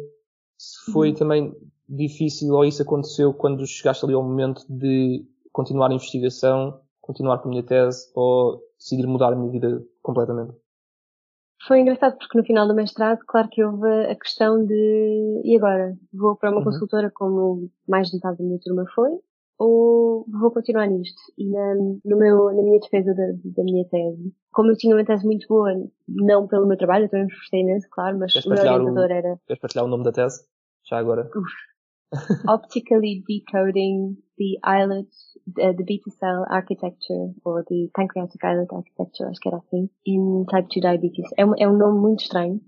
[0.58, 1.16] se foi uhum.
[1.16, 1.56] também
[1.90, 7.50] difícil ou isso aconteceu quando chegaste ali ao momento de continuar a investigação, continuar com
[7.50, 10.54] a minha tese ou decidir mudar a minha vida completamente?
[11.68, 15.96] Foi engraçado porque no final do mestrado, claro que houve a questão de e agora?
[16.12, 16.64] Vou para uma uhum.
[16.64, 19.12] consultora como mais de metade da minha turma foi,
[19.62, 21.22] ou vou continuar nisto?
[21.38, 25.06] E na, no meu, na minha defesa da, da minha tese, como eu tinha uma
[25.06, 25.72] tese muito boa,
[26.08, 29.14] não pelo meu trabalho, eu também me esforcei imenso, claro, mas o meu orientador o,
[29.14, 29.40] era...
[29.46, 30.44] Queres partilhar o nome da tese?
[30.90, 31.30] Já agora.
[32.50, 35.08] Optically decoding the islet,
[35.60, 40.44] uh, the beta cell architecture, or the pancreatic islet architecture, acho que era assim, in
[40.46, 41.30] type 2 diabetes.
[41.38, 42.60] É um, é um nome muito estranho,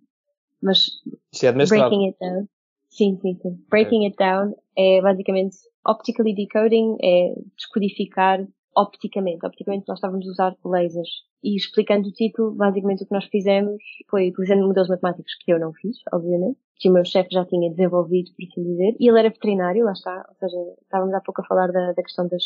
[0.62, 0.90] mas...
[1.34, 2.48] Isso é breaking it down.
[2.88, 3.66] Sim, sim, sim.
[3.72, 4.10] Breaking okay.
[4.10, 9.46] it down é basicamente Optically decoding é descodificar opticamente.
[9.46, 11.10] Opticamente nós estávamos a usar lasers.
[11.44, 15.60] E explicando o título, basicamente o que nós fizemos foi utilizando modelos matemáticos que eu
[15.60, 19.20] não fiz, obviamente, que o meu chefe já tinha desenvolvido, por assim dizer, e ele
[19.20, 22.44] era veterinário, lá está, ou seja, estávamos há pouco a falar da, da questão das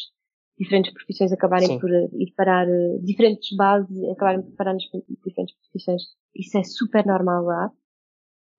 [0.58, 1.80] diferentes profissões acabarem Sim.
[1.80, 4.84] por ir parar, uh, diferentes bases acabarem por parar nas
[5.24, 6.02] diferentes profissões.
[6.36, 7.72] Isso é super normal lá.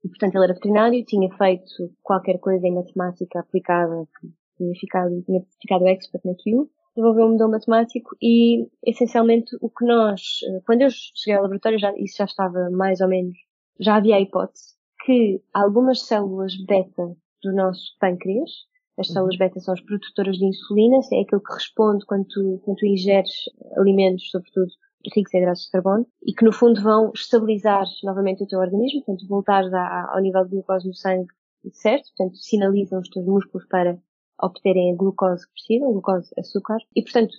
[0.04, 5.22] E, portanto, ele era veterinário, tinha feito qualquer coisa em matemática aplicada que tinha ficado,
[5.22, 10.82] tinha ficado expert naquilo, desenvolveu um modelo matemático e, essencialmente, o que nós, eh, quando
[10.82, 13.38] eu cheguei ao laboratório, já, isso já estava mais ou menos,
[13.80, 18.50] já havia a hipótese que algumas células beta do nosso pâncreas,
[18.98, 19.14] as uhum.
[19.14, 22.86] células beta são as produtoras de insulina, é aquilo que responde quando tu, quando tu
[22.86, 23.32] ingeres
[23.76, 24.70] alimentos, sobretudo
[25.14, 29.02] ricos em hidratos de carbono, e que no fundo vão estabilizar novamente o teu organismo,
[29.04, 29.64] portanto voltar
[30.12, 31.28] ao nível de glucose no sangue
[31.72, 33.98] certo, portanto sinalizam os teus músculos para
[34.40, 37.34] obterem a glucose que precisam, glucose, açúcar, e portanto,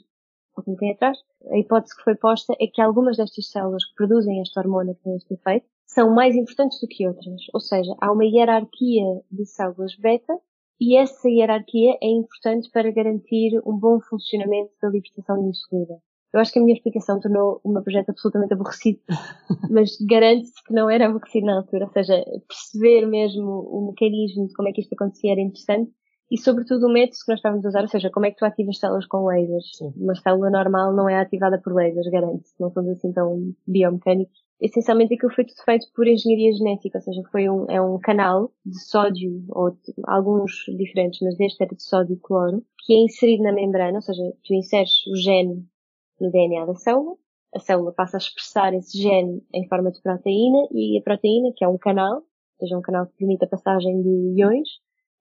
[0.63, 1.17] como tem atrás,
[1.51, 5.03] a hipótese que foi posta é que algumas destas células que produzem esta hormona que
[5.03, 7.41] tem este efeito são mais importantes do que outras.
[7.53, 10.37] Ou seja, há uma hierarquia de células beta
[10.79, 15.97] E essa hierarquia é importante para garantir um bom funcionamento da libertação de insulina.
[16.31, 18.99] Eu acho que a minha explicação tornou o meu projeto absolutamente aborrecido,
[19.69, 24.53] mas garante-se que não era aborrecido na altura, ou seja, perceber mesmo o mecanismo de
[24.53, 25.91] como é que isto acontecia era interessante
[26.31, 28.45] e sobretudo o método que nós estávamos a usar, ou seja, como é que tu
[28.45, 29.71] ativas células com lasers.
[29.75, 29.93] Sim.
[29.97, 34.37] Uma célula normal não é ativada por lasers, garante-se, não somos assim tão biomecânicos.
[34.61, 38.51] Essencialmente aquilo foi tudo feito por engenharia genética, ou seja, foi um, é um canal
[38.65, 42.97] de sódio, ou de, alguns diferentes, mas este era de sódio e cloro, que é
[42.97, 45.65] inserido na membrana, ou seja, tu inseres o gene
[46.19, 47.15] no DNA da célula,
[47.55, 51.63] a célula passa a expressar esse gene em forma de proteína e a proteína, que
[51.63, 52.23] é um canal, ou
[52.59, 54.67] seja, um canal que permite a passagem de iões,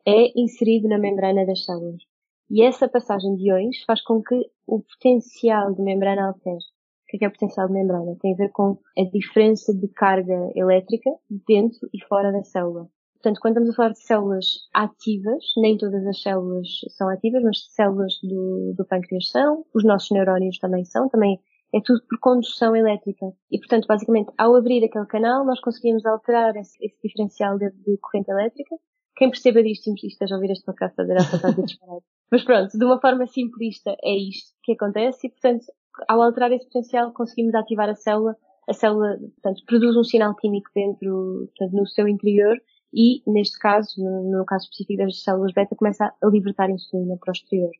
[0.08, 2.02] é inserido na membrana das células.
[2.50, 4.34] E essa passagem de iões faz com que
[4.66, 6.56] o potencial de membrana altere.
[6.56, 8.16] O que é, é o potencial de membrana?
[8.20, 11.10] Tem a ver com a diferença de carga elétrica
[11.46, 12.88] dentro e fora da célula.
[13.14, 17.66] Portanto, quando estamos a falar de células ativas, nem todas as células são ativas, mas
[17.74, 21.38] células do, do pâncreas são, os nossos neurónios também são, também
[21.74, 23.26] é tudo por condução elétrica.
[23.50, 27.98] E, portanto, basicamente, ao abrir aquele canal, nós conseguimos alterar esse, esse diferencial de, de,
[27.98, 28.76] corrente elétrica.
[29.18, 32.02] Quem perceba disto e esteja a ouvir este podcast dizer essa coisa disparada.
[32.30, 35.64] Mas pronto, de uma forma simplista, é isto que acontece e, portanto,
[36.08, 38.36] ao alterar esse potencial, conseguimos ativar a célula.
[38.68, 42.56] A célula, portanto, produz um sinal químico dentro, portanto, no seu interior
[42.94, 47.30] e, neste caso, no, no caso específico das células beta, começa a libertar insulina para
[47.30, 47.70] o exterior.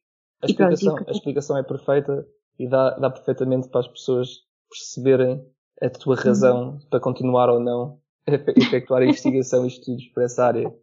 [0.43, 2.27] A explicação, pronto, a explicação é perfeita
[2.59, 4.29] e dá, dá perfeitamente para as pessoas
[4.69, 5.45] perceberem
[5.81, 6.79] a tua razão uhum.
[6.91, 10.75] para continuar ou não a efetuar a investigação e estudos para essa área.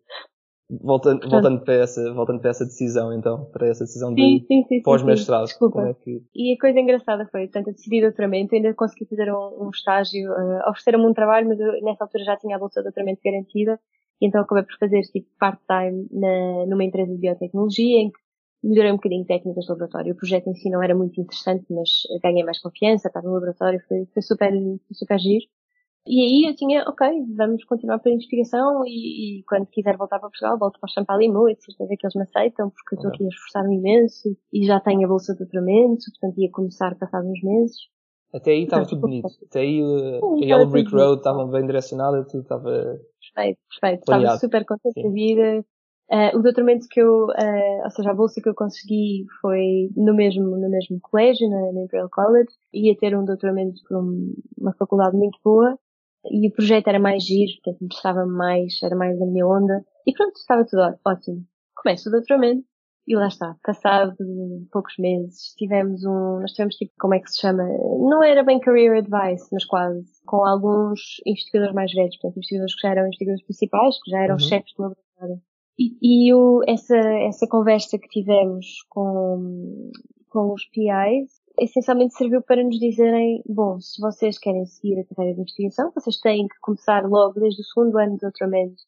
[0.68, 4.44] Voltando, voltando, para essa, voltando para essa decisão, então, para essa decisão de
[4.84, 5.46] pós-mestrado.
[5.46, 5.90] Desculpa.
[5.90, 6.24] É que...
[6.34, 10.32] E a coisa engraçada foi, portanto, eu decidi doutoramento, ainda consegui fazer um, um estágio,
[10.32, 13.80] uh, ofereceram-me um trabalho, mas eu, nessa altura já tinha a bolsa de doutoramento garantida,
[14.20, 16.08] e então acabei por fazer tipo part-time
[16.68, 18.18] numa empresa de biotecnologia em que
[18.64, 20.14] melhorei um bocadinho técnicas do laboratório.
[20.14, 21.90] O projeto em si não era muito interessante, mas
[22.24, 25.46] ganhei mais confiança, estava no laboratório, foi, foi super, foi super giro.
[26.08, 30.30] E aí eu tinha, ok, vamos continuar pela investigação e, e, quando quiser voltar para
[30.30, 33.24] Portugal, volto para o Champalimau e de certeza que eles me aceitam, porque estou aqui
[33.24, 37.42] a esforçar-me imenso e já tenho a bolsa de doutoramento, portanto ia começar passado uns
[37.42, 37.76] meses.
[38.32, 39.28] Até aí estava tudo bonito.
[39.50, 42.70] Até aí uh, a Yellow Brick Road estava bem direcionada, tudo estava
[43.34, 44.02] perfeito, perfeito.
[44.02, 45.66] Estava super contente da vida.
[46.12, 50.14] Uh, o doutoramento que eu, uh, ou seja, a bolsa que eu consegui foi no
[50.14, 52.52] mesmo, no mesmo colégio, na, na Imperial College.
[52.74, 55.80] Ia ter um doutoramento por um, uma faculdade muito boa.
[56.32, 59.84] E o projeto era mais giro, portanto interessava mais, era mais a minha onda.
[60.06, 61.44] E pronto, estava tudo ótimo.
[61.76, 62.66] Começo o doutoramento
[63.08, 64.16] e lá está, passado
[64.72, 67.64] poucos meses, tivemos um, nós tivemos tipo, como é que se chama?
[67.64, 72.82] Não era bem career advice, mas quase, com alguns investigadores mais velhos, portanto, investigadores que
[72.82, 74.40] já eram investigadores principais, que já eram uhum.
[74.40, 75.42] chefes de laboratório.
[75.78, 79.92] E, e o, essa, essa conversa que tivemos com,
[80.30, 85.36] com os PIs, essencialmente serviu para nos dizerem, bom, se vocês querem seguir a carreira
[85.36, 88.84] de investigação, vocês têm que começar logo desde o segundo ano de doutoramento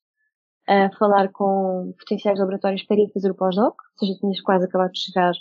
[0.67, 4.91] a falar com potenciais laboratórios para ir fazer o pós-doc, ou seja, tinhas quase acabado
[4.91, 5.33] de chegar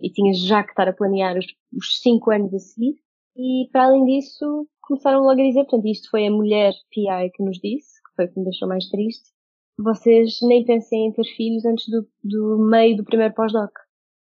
[0.00, 2.96] e tinhas já que estar a planear os, os cinco anos a seguir.
[3.36, 7.42] E para além disso, começaram logo a dizer, portanto, isto foi a mulher PI que
[7.42, 9.30] nos disse, que foi o que me deixou mais triste,
[9.78, 13.70] vocês nem pensem em ter filhos antes do, do meio do primeiro pós-doc.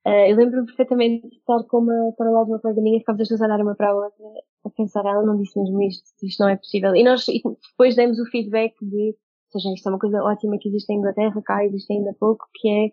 [0.10, 3.22] Uh, eu lembro-me perfeitamente de estar com uma, para lá de uma colega minha, ficámos
[3.22, 4.26] as duas a olhar uma para a outra,
[4.66, 6.96] a pensar, ela não disse mesmo isto, isto não é possível.
[6.96, 7.42] E nós e
[7.72, 9.16] depois demos o feedback de
[9.52, 12.46] ou seja, isto é uma coisa ótima que existe em Inglaterra, cá existe ainda pouco,
[12.54, 12.92] que é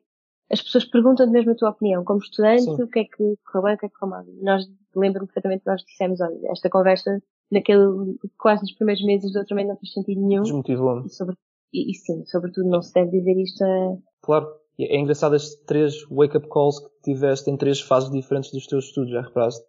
[0.50, 2.04] as pessoas perguntam mesmo a tua opinião.
[2.04, 2.82] Como estudante, Sim.
[2.82, 4.24] o que é que correu bem, o que é que correu mal.
[4.42, 9.34] Nós, lembro-me perfeitamente que nós dissemos, olha, esta conversa, naquele, quase nos primeiros meses do
[9.34, 10.42] doutoramento não fez sentido nenhum.
[10.42, 11.06] Desmotivou-me.
[11.06, 11.36] E, sobre,
[11.72, 13.96] e, e, sim, sobretudo não se deve dizer isto a...
[14.22, 14.46] Claro.
[14.78, 19.10] É engraçado as três wake-up calls que tiveste em três fases diferentes dos teus estudos,
[19.10, 19.64] já reparaste?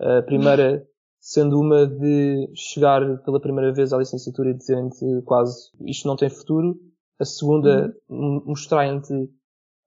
[0.00, 0.86] A primeira
[1.20, 6.28] sendo uma de chegar pela primeira vez à licenciatura e dizer-te quase isto não tem
[6.28, 6.78] futuro,
[7.18, 8.42] a segunda uhum.
[8.44, 9.12] mostrarem-te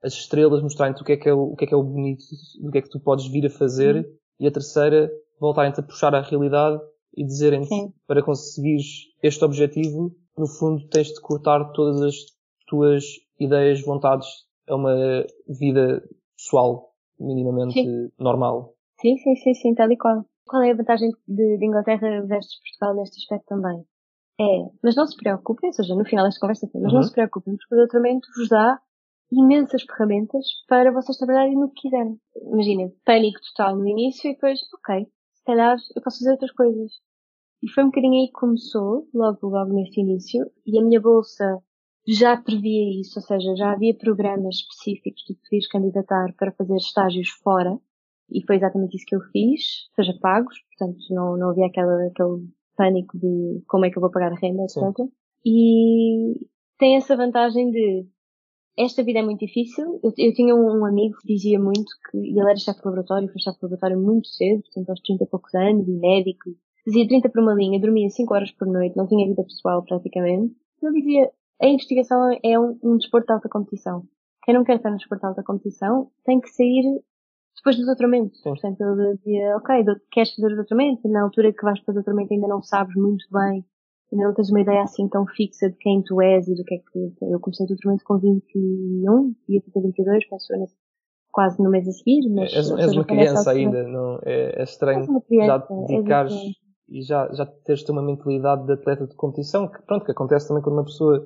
[0.04, 1.84] as estrelas, mostrarem-te o que é que é o, o que é que é o
[1.84, 2.24] bonito,
[2.64, 4.18] o que é que tu podes vir a fazer, uhum.
[4.40, 6.82] e a terceira voltarem-te a puxar à realidade
[7.16, 12.16] e dizerem-te para conseguires este objetivo, no fundo tens de cortar todas as
[12.68, 13.04] tuas
[13.40, 14.28] ideias, vontades
[14.68, 16.04] a uma vida
[16.36, 18.12] pessoal minimamente sim.
[18.20, 18.74] normal.
[19.00, 20.26] Sim, sim, sim, sim, tal e qual.
[20.48, 23.84] Qual é a vantagem de, de Inglaterra versus Portugal neste aspecto também?
[24.40, 26.94] É, mas não se preocupem, ou seja, no final desta conversa, mas uhum.
[26.94, 28.80] não se preocupem, porque o doutoramento vos dá
[29.32, 32.18] imensas ferramentas para vocês trabalharem no que quiserem.
[32.44, 36.92] Imaginem, pânico total no início e depois, ok, se calhar eu posso fazer outras coisas.
[37.62, 41.62] E foi um bocadinho aí que começou, logo, logo nesse início, e a minha bolsa
[42.08, 47.30] já previa isso, ou seja, já havia programas específicos que podias candidatar para fazer estágios
[47.44, 47.78] fora,
[48.32, 52.48] e foi exatamente isso que eu fiz, seja pagos, portanto não, não havia aquela, aquele
[52.76, 54.96] pânico de como é que eu vou pagar a renda, etc.
[54.96, 55.12] Sim.
[55.46, 58.06] E tem essa vantagem de
[58.78, 60.00] esta vida é muito difícil.
[60.04, 63.28] Eu, eu tinha um, um, amigo que dizia muito que ele era chefe de laboratório,
[63.30, 66.52] foi chefe de laboratório muito cedo, portanto aos 30 e poucos anos, e médico.
[66.86, 70.56] Dizia 30 por uma linha, dormia 5 horas por noite, não tinha vida pessoal praticamente.
[70.82, 74.04] Ele dizia, a investigação é um, um desporto de alta competição.
[74.44, 77.02] Quem não quer estar no desporto de alta competição tem que sair
[77.56, 78.36] depois do doutoramento.
[78.38, 78.50] Sim.
[78.50, 81.08] Portanto, ele dizia, ok, queres fazer o doutoramento?
[81.10, 83.66] Na altura que vais para o doutoramento ainda não sabes muito bem
[84.12, 86.76] ainda não tens uma ideia assim tão fixa de quem tu és e do que
[86.76, 87.26] é que.
[87.26, 90.66] Eu comecei o doutoramento com 21, ia fazer 22, penso eu,
[91.32, 92.30] quase no mês a seguir.
[92.30, 96.34] Mas, és, és uma criança ainda, não, é, é estranho criança, já te dedicares
[96.90, 100.64] e já, já teres uma mentalidade de atleta de competição, que pronto, que acontece também
[100.64, 101.26] quando uma pessoa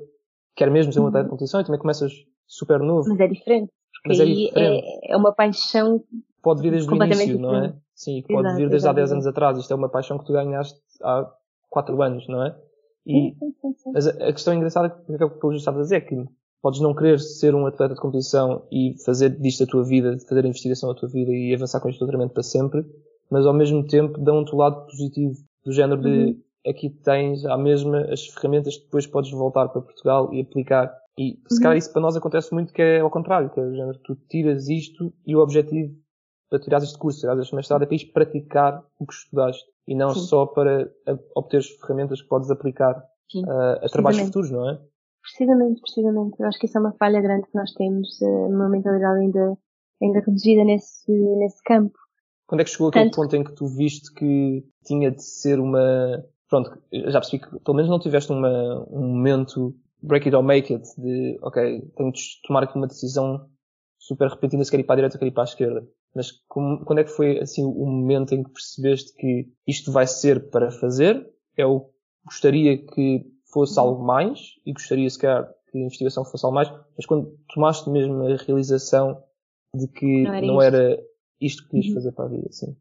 [0.55, 1.37] quer mesmo ser um atleta de uhum.
[1.37, 2.11] competição e também começas
[2.47, 3.09] super novo.
[3.09, 3.71] Mas é diferente.
[3.93, 4.85] Porque Mas é, diferente.
[5.03, 6.03] é, é uma paixão.
[6.41, 7.41] Pode vir desde o início, diferente.
[7.41, 7.75] não é?
[7.95, 9.57] Sim, pode Exato, vir desde há 10 anos atrás.
[9.57, 11.31] Isto é uma paixão que tu ganhaste há
[11.69, 12.55] 4 anos, não é?
[13.05, 13.35] E,
[13.93, 16.23] mas a, questão engraçada que, que eu estava a dizer é que
[16.61, 20.45] podes não querer ser um atleta de competição e fazer disto a tua vida, fazer
[20.45, 22.85] a investigação a tua vida e avançar com este doutoramento para sempre,
[23.29, 25.35] mas ao mesmo tempo dão-te o lado positivo,
[25.65, 26.41] do género de uhum.
[26.67, 30.93] Aqui tens à mesma as ferramentas que depois podes voltar para Portugal e aplicar.
[31.17, 31.61] E se uhum.
[31.61, 34.15] calhar isso para nós acontece muito que é ao contrário, que é o género, tu
[34.29, 35.93] tiras isto e o objetivo
[36.49, 40.13] para tirar este curso, tirar este mestrado é para praticar o que estudaste e não
[40.13, 40.21] Sim.
[40.21, 40.91] só para
[41.35, 44.79] obter ferramentas que podes aplicar uh, a trabalhos futuros, não é?
[45.21, 46.39] Precisamente, precisamente.
[46.39, 49.57] Eu acho que isso é uma falha grande que nós temos, uh, uma mentalidade ainda,
[50.01, 51.97] ainda reduzida nesse, nesse campo.
[52.47, 53.15] Quando é que chegou aquele Tanto...
[53.15, 56.21] ponto em que tu viste que tinha de ser uma,
[56.51, 60.71] pronto, já percebi que pelo menos não tiveste uma, um momento break it or make
[60.73, 63.49] it, de, ok, tenho de tomar aqui uma decisão
[63.97, 65.87] super repentina se quer ir para a direita ou quer ir para a esquerda.
[66.13, 70.05] Mas como, quando é que foi assim o momento em que percebeste que isto vai
[70.05, 71.25] ser para fazer?
[71.55, 71.89] Eu
[72.25, 76.69] gostaria que fosse algo mais e gostaria se calhar que a investigação fosse algo mais,
[76.97, 79.23] mas quando tomaste mesmo a realização
[79.73, 80.75] de que não era, não isto.
[80.75, 81.03] era
[81.39, 81.93] isto que querias uhum.
[81.93, 82.75] fazer para a vida, sim.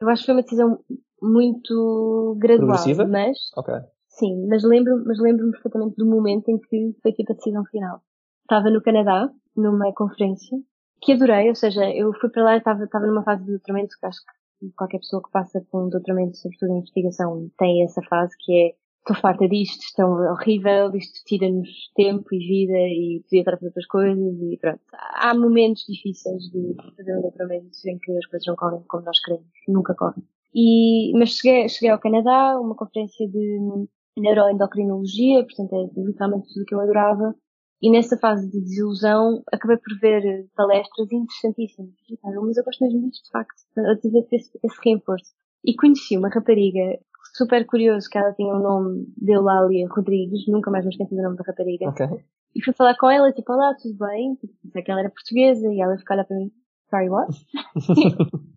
[0.00, 0.78] Eu acho que foi uma decisão
[1.22, 2.76] muito gradual,
[3.08, 3.80] mas okay.
[4.08, 8.00] sim, mas lembro, mas lembro-me perfeitamente do momento em que foi tipo a decisão final.
[8.42, 10.58] Estava no Canadá, numa conferência,
[11.00, 13.96] que adorei, ou seja, eu fui para lá e estava, estava numa fase de doutoramento
[13.98, 18.02] que acho que qualquer pessoa que passa por um doutoramento, sobretudo em investigação, tem essa
[18.02, 18.74] fase que é
[19.04, 23.56] estou farta disto, isto é horrível, isto tira-nos tempo e vida e podia estar a
[23.56, 24.80] fazer outras coisas e pronto.
[24.92, 29.20] Há momentos difíceis de fazer um doutoramento em que as coisas não correm como nós
[29.20, 30.24] queremos, nunca correm.
[30.54, 33.86] E, mas cheguei, cheguei ao Canadá, uma conferência de
[34.16, 37.34] neuroendocrinologia, portanto é literalmente tudo o que eu adorava,
[37.82, 41.92] e nessa fase de desilusão, acabei por ver palestras interessantíssimas.
[42.22, 45.32] Mas eu gosto mesmo disto, de facto, a dizer esse, esse reforço.
[45.64, 46.98] E conheci uma rapariga
[47.34, 51.22] super curioso que ela tinha o nome de Eulália Rodrigues, nunca mais me esqueci do
[51.22, 51.88] nome da rapariga.
[51.90, 52.24] Okay.
[52.54, 54.36] E fui falar com ela, tipo, olá, tudo bem?
[54.36, 56.50] Tipo, pensei que ela era portuguesa e ela ficou lá para mim,
[56.88, 57.34] sorry, what?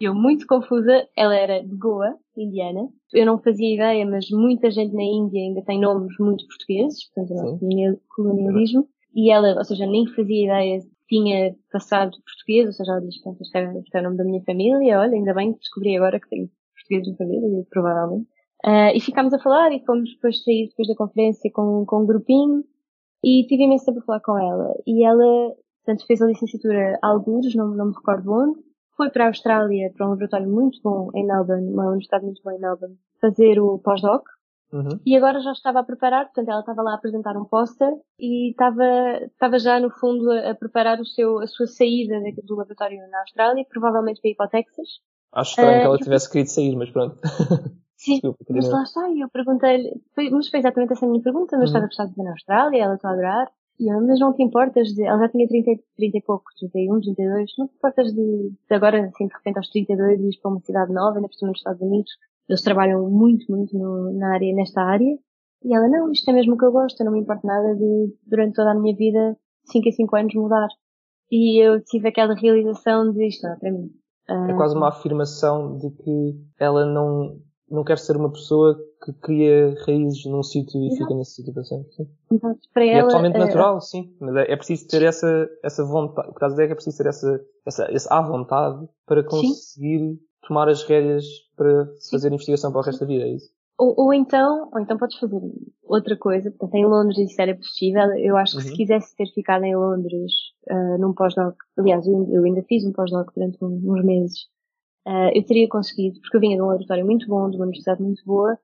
[0.00, 2.88] eu muito confusa, ela era de Goa, indiana.
[3.12, 7.34] Eu não fazia ideia, mas muita gente na Índia ainda tem nomes muito portugueses, portanto,
[7.34, 8.88] nosso colonialismo.
[9.14, 13.40] E ela, ou seja, nem fazia ideia tinha passado português, ou seja, ela diz, portanto,
[13.40, 16.20] este é, este é o nome da minha família, olha, ainda bem que descobri agora
[16.20, 18.28] que tenho português na família, provavelmente.
[18.64, 22.06] Uh, e ficámos a falar e fomos depois sair depois da conferência com, com um
[22.06, 22.64] grupinho
[23.24, 24.74] e tive imenso tempo a falar com ela.
[24.86, 28.60] E ela, portanto, fez a licenciatura a alguns, não, não me recordo onde,
[28.98, 32.56] foi para a Austrália, para um laboratório muito bom em Melbourne, uma universidade muito boa
[32.56, 34.24] em Melbourne, fazer o pós-doc.
[34.72, 35.00] Uhum.
[35.06, 38.50] E agora já estava a preparar, portanto ela estava lá a apresentar um póster e
[38.50, 38.84] estava,
[39.24, 43.64] estava já no fundo a, preparar o seu, a sua saída do laboratório na Austrália,
[43.70, 44.88] provavelmente para ir para o Texas.
[45.32, 47.16] Acho estranho uh, que ela tivesse querido sair, mas pronto.
[47.96, 49.90] Sim, Desculpa, mas lá está, e eu perguntei-lhe,
[50.30, 51.78] mas foi exatamente essa a minha pergunta, mas uhum.
[51.78, 53.48] estás a gostar de viver na Austrália, ela está a adorar.
[53.80, 57.00] E eu, mas não te importas de, ela já tinha 30, 30 e pouco, 31,
[57.00, 60.60] 32, não te importas de, de agora, assim, de repente aos 32 ir para uma
[60.60, 62.10] cidade nova, ainda por cima nos Estados Unidos.
[62.48, 65.18] Eles trabalham muito, muito no, na área, nesta área.
[65.62, 67.74] E ela, não, isto é mesmo o que eu gosto, eu não me importo nada
[67.74, 70.68] de, durante toda a minha vida, 5 a 5 anos mudar.
[71.30, 73.90] E eu tive aquela realização de isto não é para mim.
[74.28, 77.38] É quase uma afirmação de que ela não,
[77.70, 81.14] não quer ser uma pessoa que cria raízes num sítio e fica
[81.52, 81.92] para sempre.
[81.92, 82.08] Sim.
[82.32, 82.60] Exato.
[82.72, 83.38] Para e ela, é totalmente é...
[83.38, 84.14] natural, sim.
[84.20, 86.28] Mas é, é, preciso ter essa, essa vontade.
[86.28, 88.86] O que estás a dizer é que é preciso ter essa, essa, essa à vontade
[89.06, 90.18] para conseguir sim.
[90.46, 91.24] tomar as rédeas
[91.56, 92.10] para sim.
[92.10, 93.50] fazer investigação para o resto da vida, é isso?
[93.78, 95.40] Ou, ou, então, ou então podes fazer
[95.84, 96.50] outra coisa.
[96.50, 98.12] Portanto, em Londres isso era possível.
[98.18, 98.68] Eu acho que uhum.
[98.70, 100.32] se quisesse ter ficado em Londres
[100.68, 104.48] uh, num pós-doc, aliás, eu, eu, ainda fiz um pós-doc durante uns meses,
[105.08, 108.02] uh, eu teria conseguido, porque eu vinha de um laboratório muito bom, de uma universidade
[108.02, 108.58] muito boa,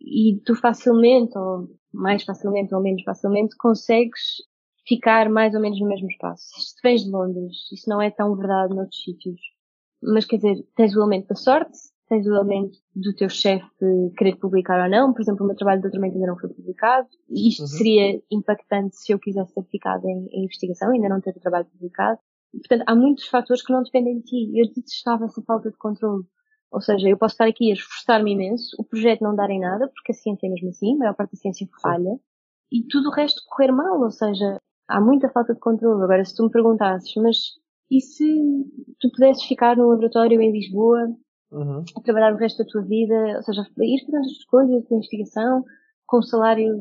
[0.00, 4.20] e tu facilmente, ou mais facilmente ou menos facilmente, consegues
[4.86, 6.44] ficar mais ou menos no mesmo espaço.
[6.58, 9.40] Se vens de Londres, isso não é tão verdade noutros sítios.
[10.02, 13.64] Mas quer dizer, tens o elemento da sorte, tens o elemento do teu chefe
[14.16, 15.12] querer publicar ou não.
[15.12, 17.08] Por exemplo, o meu trabalho de doutoramento ainda não foi publicado.
[17.30, 17.68] E isto uhum.
[17.68, 21.66] seria impactante se eu quisesse ter ficado em, em investigação, ainda não ter o trabalho
[21.66, 22.18] publicado.
[22.52, 24.58] Portanto, há muitos fatores que não dependem de ti.
[24.58, 26.24] Eu detestava essa falta de controle.
[26.70, 29.88] Ou seja, eu posso estar aqui a esforçar-me imenso, o projeto não dar em nada,
[29.94, 32.18] porque a ciência é mesmo assim, a maior parte da ciência falha,
[32.72, 34.56] e tudo o resto correr mal, ou seja,
[34.88, 36.02] há muita falta de controle.
[36.02, 37.36] Agora, se tu me perguntasses, mas
[37.90, 38.24] e se
[38.98, 41.14] tu pudesses ficar no laboratório em Lisboa
[41.50, 41.84] uhum.
[41.94, 45.62] a trabalhar o resto da tua vida, ou seja, ir fazendo as coisas de investigação
[46.06, 46.74] com um salário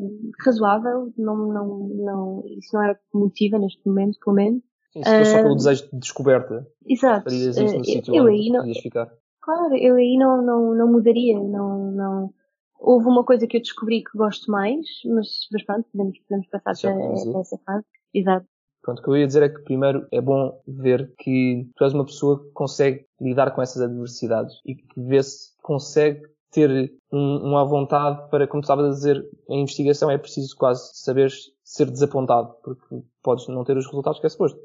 [0.45, 4.63] razoável, não, não, não, isso não era motiva neste momento, pelo menos.
[4.93, 6.67] Sim, se fosse uh, só pelo desejo de descoberta.
[6.85, 7.23] Exato.
[7.23, 9.11] Farias isso no uh, sítio eu onde não, ficar.
[9.41, 12.33] Claro, eu aí não, não, não mudaria, não, não,
[12.81, 16.89] houve uma coisa que eu descobri que gosto mais, mas, mas pronto, podemos, podemos passar
[16.89, 17.85] a, essa fase.
[18.13, 18.45] Exato.
[18.81, 21.93] Pronto, o que eu ia dizer é que primeiro é bom ver que tu és
[21.93, 27.63] uma pessoa que consegue lidar com essas adversidades e que vê-se consegue ter um, uma
[27.63, 31.31] vontade para, como estavas a dizer, a investigação é preciso quase saber
[31.63, 34.59] ser desapontado, porque podes não ter os resultados que é suposto.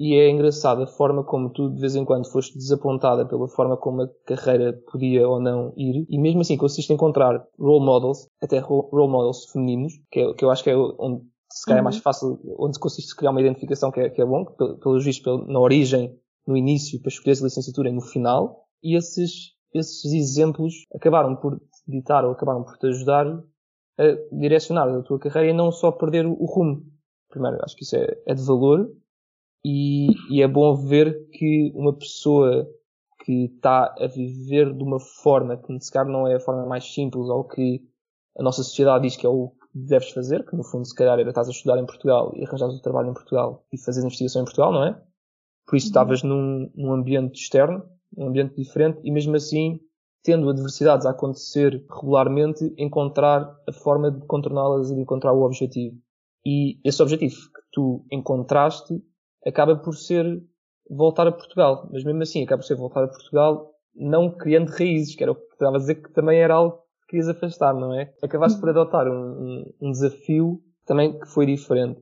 [0.00, 3.76] E é engraçado a forma como tu de vez em quando foste desapontada pela forma
[3.76, 8.58] como a carreira podia ou não ir, e mesmo assim conseguiste encontrar role models, até
[8.60, 11.22] role models femininos, que, é, que eu acho que é onde
[11.52, 12.02] se calhar é mais uhum.
[12.02, 14.46] fácil, onde conseguiste criar uma identificação que é, que é bom,
[14.82, 19.52] pelos vistos na origem, no início, para escolher a licenciatura e no final, e esses,
[19.74, 25.18] esses exemplos acabaram por te ditar ou acabaram por te ajudar a direcionar a tua
[25.18, 26.86] carreira e não só perder o rumo.
[27.28, 28.90] Primeiro, acho que isso é, é de valor
[29.64, 32.66] e, e é bom ver que uma pessoa
[33.24, 36.92] que está a viver de uma forma que se calhar não é a forma mais
[36.92, 37.82] simples ou que
[38.38, 41.18] a nossa sociedade diz que é o que deves fazer, que no fundo se calhar
[41.18, 44.42] era estás a estudar em Portugal e arranjares o trabalho em Portugal e fazer investigação
[44.42, 44.92] em Portugal, não é?
[45.66, 45.90] Por isso uhum.
[45.90, 47.84] estavas num, num ambiente externo,
[48.16, 49.78] um ambiente diferente e mesmo assim,
[50.22, 55.96] tendo adversidades a acontecer regularmente, encontrar a forma de contorná-las e de encontrar o objetivo.
[56.44, 59.02] E esse objetivo que tu encontraste
[59.46, 60.42] acaba por ser
[60.88, 61.88] voltar a Portugal.
[61.92, 65.34] Mas mesmo assim, acaba por ser voltar a Portugal não criando raízes, que era o
[65.34, 68.12] que estava a dizer que também era algo que querias afastar, não é?
[68.22, 72.00] Acabaste por adotar um, um, desafio também que foi diferente.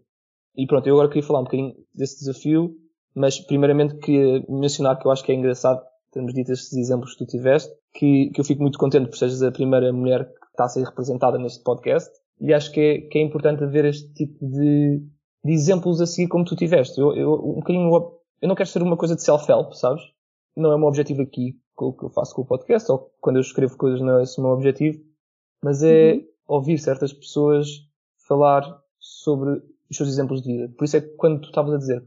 [0.56, 2.74] E pronto, eu agora queria falar um bocadinho desse desafio,
[3.14, 5.80] mas primeiramente queria mencionar que eu acho que é engraçado
[6.12, 9.42] termos dito estes exemplos que tu tiveste, que, que eu fico muito contente por seres
[9.42, 12.10] a primeira mulher que está a ser representada neste podcast,
[12.40, 15.02] e acho que é, que é importante haver este tipo de,
[15.48, 17.00] de exemplos a seguir como tu tiveste.
[17.00, 17.90] Eu, eu, um bocadinho,
[18.42, 20.02] eu não quero ser uma coisa de self-help, sabes?
[20.54, 23.36] Não é o meu objetivo aqui, o que eu faço com o podcast, ou quando
[23.36, 25.02] eu escrevo coisas não é esse o meu objetivo,
[25.64, 26.24] mas é uhum.
[26.48, 27.66] ouvir certas pessoas
[28.26, 28.62] falar
[29.00, 30.74] sobre os seus exemplos de vida.
[30.76, 32.04] Por isso é que quando tu estavas a dizer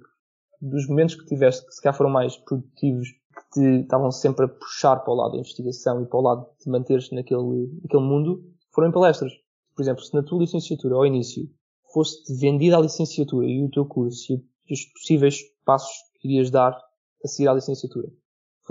[0.62, 4.50] dos momentos que tiveste que se calhar foram mais produtivos, que te estavam sempre a
[4.50, 8.44] puxar para o lado da investigação e para o lado de manteres naquele, naquele mundo,
[8.72, 9.34] foram em palestras.
[9.76, 11.50] Por exemplo, se na tua licenciatura, ao início,
[11.94, 14.34] fosse vendida a licenciatura e o teu curso
[14.68, 16.78] e os possíveis passos que irias dar
[17.24, 18.10] a seguir à licenciatura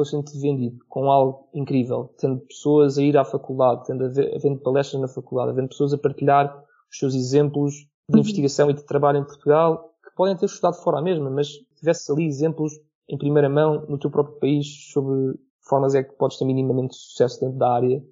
[0.00, 5.08] fossem-te vendido com algo incrível, tendo pessoas a ir à faculdade, tendo havendo palestras na
[5.08, 6.56] faculdade, havendo pessoas a partilhar
[6.90, 8.20] os seus exemplos de uhum.
[8.20, 12.26] investigação e de trabalho em Portugal, que podem ter estudado fora mesmo, mas tivesse ali
[12.26, 12.72] exemplos
[13.08, 17.40] em primeira mão no teu próprio país sobre formas é que podes ter minimamente sucesso
[17.40, 18.02] dentro da área.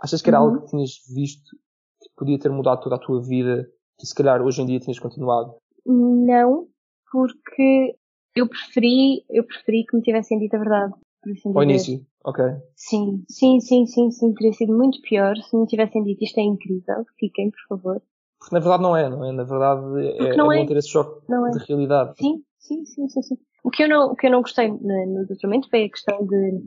[0.00, 0.48] Achas que era uhum.
[0.48, 1.56] algo que tinhas visto
[2.00, 3.68] que podia ter mudado toda a tua vida
[4.00, 5.56] e se calhar hoje em dia tinhas continuado?
[5.84, 6.68] Não,
[7.10, 7.96] porque
[8.34, 10.94] eu preferi, eu preferi que me tivessem dito a verdade.
[11.24, 12.44] Assim Ao início, ok.
[12.74, 16.42] Sim, sim, sim, sim, sim, teria sido muito pior se me tivessem dito isto é
[16.42, 18.02] incrível, fiquem, por favor.
[18.40, 19.30] Porque na verdade não é, não é?
[19.30, 19.80] Na verdade
[20.18, 21.50] é, não é, é ter esse choque não é.
[21.52, 22.18] de realidade.
[22.18, 23.38] Sim, sim, sim, sim, sim.
[23.62, 26.26] O que eu não, o que eu não gostei no, no doutoramento foi a questão
[26.26, 26.60] de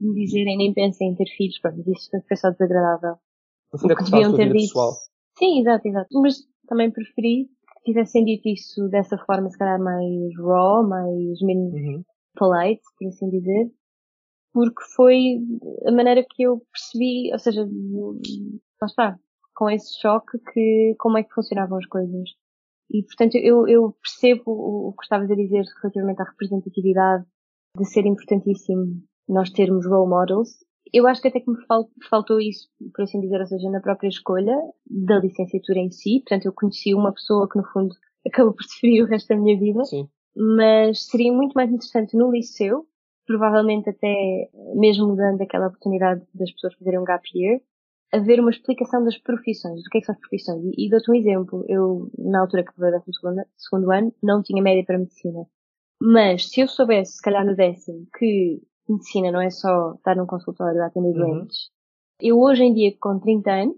[0.00, 3.16] me dizerem nem pensem em ter filhos, pronto, isso foi só desagradável.
[3.72, 4.68] No fundo é que deviam ter dito.
[4.68, 4.92] Pessoal.
[5.38, 6.08] Sim, exato, exato.
[6.20, 6.36] Mas
[6.68, 12.04] também preferi que tivessem dito isso dessa forma, se calhar mais raw, mais menos uhum.
[12.36, 13.70] polite, por assim dizer,
[14.52, 15.38] porque foi
[15.86, 19.18] a maneira que eu percebi, ou seja, lá está,
[19.54, 22.30] com esse choque que como é que funcionavam as coisas.
[22.90, 27.24] E portanto eu, eu percebo o, o que estavas a dizer relativamente à representatividade
[27.76, 30.48] de ser importantíssimo nós termos role models
[30.92, 31.56] eu acho que até que me
[32.08, 36.20] faltou isso, por assim dizer, ou seja, na própria escolha da licenciatura em si.
[36.20, 37.94] Portanto, eu conheci uma pessoa que, no fundo,
[38.26, 39.84] acabou por definir o resto da minha vida.
[39.84, 40.08] Sim.
[40.36, 42.86] Mas seria muito mais interessante no liceu,
[43.26, 47.60] provavelmente até mesmo dando aquela oportunidade das pessoas fazerem um gap year,
[48.12, 50.64] haver uma explicação das profissões, do que é que são as profissões.
[50.64, 51.64] E, e dou-te um exemplo.
[51.68, 55.46] Eu, na altura que acabei o segundo, segundo ano, não tinha média para medicina.
[56.00, 58.62] Mas se eu soubesse, se calhar no décimo, que
[58.92, 61.30] medicina não é só estar num consultório a atender uhum.
[61.30, 61.70] doentes,
[62.20, 63.76] eu hoje em dia, com 30 anos,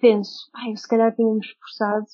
[0.00, 2.04] penso, pai, eu se calhar tinha-me esforçado,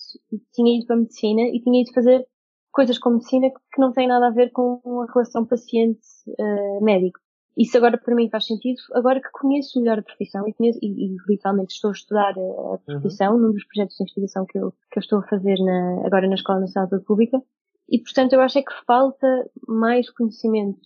[0.52, 2.26] tinha ido para a medicina e tinha ido fazer
[2.70, 7.18] coisas com medicina que não têm nada a ver com a relação paciente-médico.
[7.18, 7.22] Uh,
[7.56, 10.86] isso agora para mim faz sentido, agora que conheço melhor a profissão e, conheço, e,
[10.86, 13.40] e literalmente estou a estudar a, a profissão uhum.
[13.40, 16.34] num dos projetos de investigação que eu, que eu estou a fazer na, agora na
[16.34, 17.42] Escola Nacional de Saúde Pública.
[17.90, 19.26] E portanto eu acho é que falta
[19.68, 20.80] mais conhecimento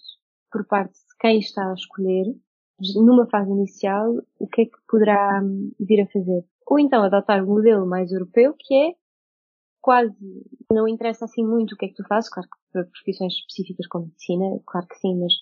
[0.51, 2.35] por parte quem está a escolher,
[2.95, 6.45] numa fase inicial, o que é que poderá hum, vir a fazer.
[6.67, 8.95] Ou então adotar um modelo mais europeu, que é
[9.81, 10.15] quase,
[10.71, 13.87] não interessa assim muito o que é que tu fazes, claro que para profissões específicas
[13.89, 15.33] como medicina, claro que sim, mas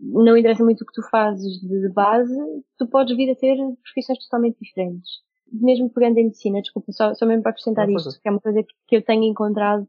[0.00, 2.36] não interessa muito o que tu fazes de base,
[2.78, 5.20] tu podes vir a ter profissões totalmente diferentes.
[5.50, 8.62] Mesmo pegando em medicina, desculpa, só, só mesmo para acrescentar isto, que é uma coisa
[8.86, 9.86] que eu tenho encontrado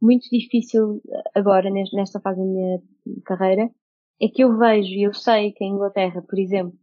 [0.00, 1.02] muito difícil
[1.34, 2.82] agora, nesta fase da minha
[3.24, 3.70] carreira,
[4.20, 6.78] é que eu vejo e eu sei que em Inglaterra, por exemplo,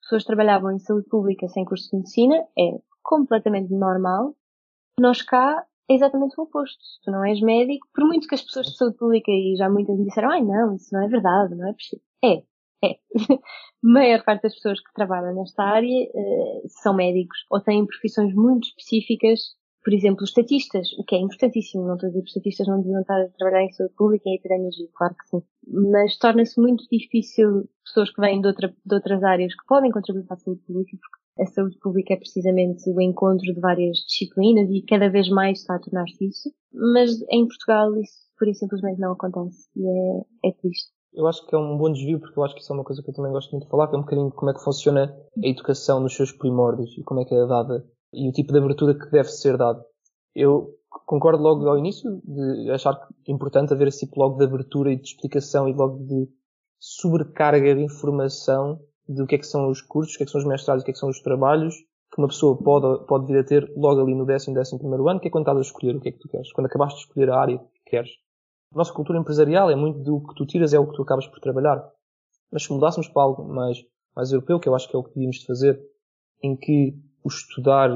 [0.00, 4.34] pessoas trabalhavam em saúde pública sem curso de medicina, é completamente normal.
[4.98, 6.78] Nós cá é exatamente o oposto.
[7.02, 9.98] Tu não és médico, por muito que as pessoas de saúde pública e já muitas
[9.98, 12.04] me disseram, ai não, isso não é verdade, não é possível.
[12.24, 12.42] É,
[12.84, 12.98] é.
[13.34, 13.38] a
[13.82, 18.68] maior parte das pessoas que trabalham nesta área uh, são médicos ou têm profissões muito
[18.68, 19.40] específicas,
[19.82, 21.86] por exemplo, estatistas, o que é importantíssimo.
[21.86, 24.24] Não estou a dizer que os estatistas não deviam estar a trabalhar em saúde pública
[24.26, 25.42] e em epidemiologia, claro que sim.
[25.66, 30.24] Mas torna-se muito difícil pessoas que vêm de, outra, de outras áreas que podem contribuir
[30.26, 34.68] para a saúde pública, porque a saúde pública é precisamente o encontro de várias disciplinas
[34.70, 36.50] e cada vez mais está a tornar-se isso.
[36.72, 41.44] Mas em Portugal isso por isso simplesmente não acontece e é, é triste eu acho
[41.46, 43.14] que é um bom desvio, porque eu acho que isso é uma coisa que eu
[43.14, 46.00] também gosto muito de falar, que é um bocadinho como é que funciona a educação
[46.00, 49.10] nos seus primórdios e como é que é dada e o tipo de abertura que
[49.10, 49.84] deve ser dado.
[50.34, 50.74] Eu
[51.06, 52.94] concordo logo ao início de achar
[53.26, 56.28] é importante haver esse tipo logo de abertura e de explicação e logo de
[56.78, 60.40] sobrecarga de informação do que é que são os cursos, o que é que são
[60.40, 61.74] os mestrados, o que é que são os trabalhos
[62.12, 65.20] que uma pessoa pode, pode vir a ter logo ali no décimo, décimo primeiro ano,
[65.20, 67.06] que é quando estás a escolher o que é que tu queres, quando acabaste de
[67.06, 68.10] escolher a área que queres.
[68.74, 71.26] A nossa cultura empresarial é muito do que tu tiras é o que tu acabas
[71.26, 71.86] por trabalhar.
[72.50, 73.78] Mas se mudássemos para algo mais,
[74.16, 75.80] mais europeu, que eu acho que é o que devíamos de fazer,
[76.42, 76.94] em que
[77.28, 77.90] o estudar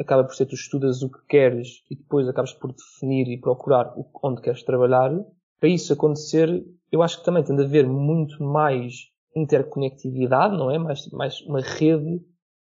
[0.00, 3.94] acaba por ser tu estudas o que queres e depois acabas por definir e procurar
[4.22, 5.12] onde queres trabalhar,
[5.60, 10.78] para isso acontecer, eu acho que também tem de haver muito mais interconectividade, não é?
[10.78, 12.24] Mais, mais uma rede,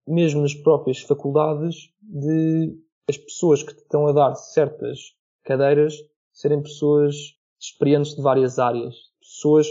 [0.07, 2.76] mesmo nas próprias faculdades, de
[3.07, 4.99] as pessoas que te estão a dar certas
[5.43, 5.93] cadeiras
[6.32, 7.16] serem pessoas
[7.60, 8.95] experientes de várias áreas.
[9.20, 9.68] Pessoas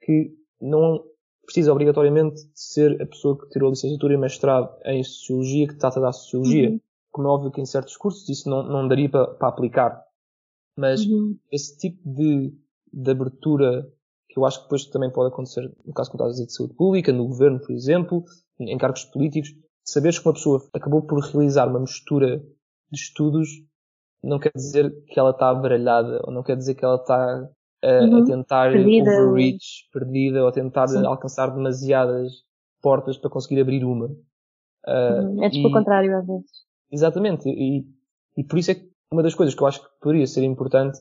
[0.00, 1.02] que não
[1.44, 5.76] precisa obrigatoriamente de ser a pessoa que tirou a licenciatura e mestrado em Sociologia, que
[5.76, 6.70] trata da Sociologia.
[6.70, 6.80] Uhum.
[7.10, 10.02] Como é óbvio que em certos cursos isso não, não daria para, para aplicar.
[10.76, 11.38] Mas uhum.
[11.50, 12.54] esse tipo de,
[12.92, 13.86] de abertura
[14.28, 16.54] que eu acho que depois também pode acontecer no caso que estás a dizer de
[16.54, 18.24] saúde pública, no governo, por exemplo,
[18.58, 19.50] em cargos políticos,
[19.84, 22.38] saberes que uma pessoa acabou por realizar uma mistura
[22.90, 23.48] de estudos
[24.22, 27.48] não quer dizer que ela está baralhada, ou não quer dizer que ela está
[27.84, 28.22] uh, uhum.
[28.22, 29.10] a tentar perdida.
[29.10, 31.04] overreach, perdida, ou a tentar Sim.
[31.06, 32.32] alcançar demasiadas
[32.80, 34.06] portas para conseguir abrir uma.
[34.06, 36.50] Uh, é tipo o contrário às vezes.
[36.90, 37.84] Exatamente, e,
[38.36, 40.98] e por isso é que uma das coisas que eu acho que poderia ser importante,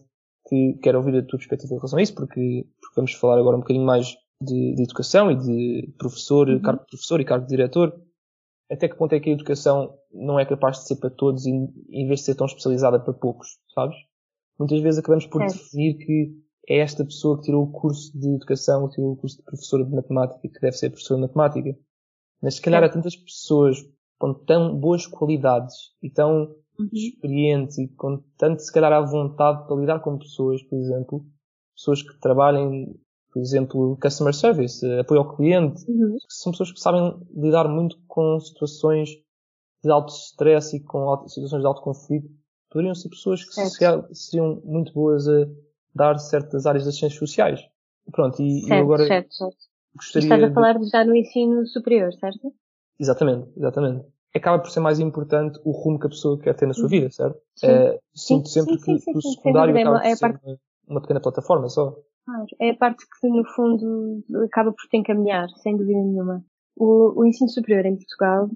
[0.47, 3.57] que quero ouvir a tua perspectiva em relação a isso, porque, porque vamos falar agora
[3.57, 6.61] um bocadinho mais de, de educação e de professor, uhum.
[6.61, 7.93] cargo de professor e cargo de diretor,
[8.69, 11.49] até que ponto é que a educação não é capaz de ser para todos e,
[11.49, 13.95] em vez de ser tão especializada para poucos, sabes?
[14.57, 15.47] Muitas vezes acabamos por é.
[15.47, 16.31] definir que
[16.67, 19.85] é esta pessoa que tirou o curso de educação, que tirou o curso de professora
[19.85, 21.79] de matemática, que deve ser professora de matemática.
[22.41, 22.85] Mas se calhar é.
[22.85, 23.77] há tantas pessoas
[24.19, 26.89] com tão boas qualidades e tão uhum.
[26.93, 31.25] experientes e com tanto, se calhar, à vontade para lidar com pessoas, por exemplo,
[31.75, 32.99] pessoas que trabalhem
[33.31, 35.89] por exemplo, customer service, apoio ao cliente.
[35.89, 36.17] Uhum.
[36.27, 39.09] São pessoas que sabem lidar muito com situações
[39.83, 42.29] de alto stress e com situações de alto conflito.
[42.69, 44.13] Poderiam ser pessoas que certo.
[44.13, 45.47] seriam muito boas a
[45.93, 47.59] dar certas áreas das ciências sociais.
[48.11, 49.57] Pronto, e certo, agora certo, certo.
[49.95, 50.25] gostaria.
[50.25, 50.89] Estás a falar de...
[50.89, 52.53] já no ensino superior, certo?
[52.99, 54.05] Exatamente, exatamente.
[54.33, 56.89] Acaba por ser mais importante o rumo que a pessoa quer ter na sua uhum.
[56.89, 57.39] vida, certo?
[57.55, 57.67] Sim.
[57.67, 60.45] É, sinto sim, sempre sim, que o secundário acaba por é ser parte...
[60.45, 61.95] uma, uma pequena plataforma só.
[62.25, 66.43] Claro, é a parte que no fundo acaba por te encaminhar, sem dúvida nenhuma.
[66.75, 68.49] o, o ensino superior em Portugal,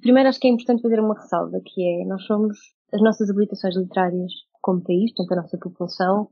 [0.00, 2.58] primeiro acho que é importante fazer uma ressalva, que é, nós somos,
[2.92, 6.28] as nossas habilitações literárias como país, portanto a nossa população,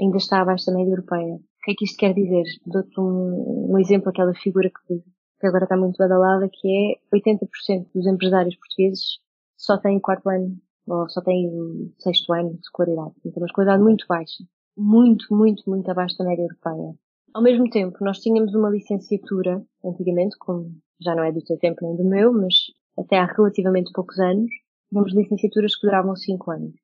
[0.00, 1.34] ainda está abaixo da média europeia.
[1.34, 2.44] O que é que isto quer dizer?
[2.66, 5.02] Dou-te um, um exemplo, aquela figura que,
[5.40, 9.18] que agora está muito badalada, que é 80% dos empresários portugueses
[9.56, 13.14] só têm quarto ano, ou só têm sexto ano de escolaridade.
[13.24, 14.44] Então uma escolaridade muito baixa.
[14.76, 16.94] Muito, muito, muito abaixo da média europeia.
[17.34, 20.70] Ao mesmo tempo, nós tínhamos uma licenciatura, antigamente, como
[21.00, 22.54] já não é do teu tempo nem do meu, mas
[22.96, 24.50] até há relativamente poucos anos,
[24.88, 26.74] tínhamos licenciaturas que duravam 5 anos.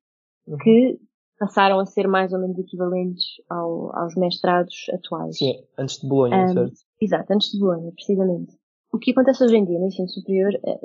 [0.47, 0.57] Uhum.
[0.57, 0.99] Que
[1.39, 5.37] passaram a ser mais ou menos equivalentes ao, aos mestrados atuais.
[5.37, 6.73] Sim, antes de Bolonha, um, certo?
[7.01, 8.57] Exato, antes de Bolonha, precisamente.
[8.95, 10.79] O que acontece hoje em dia no ensino superior, eh,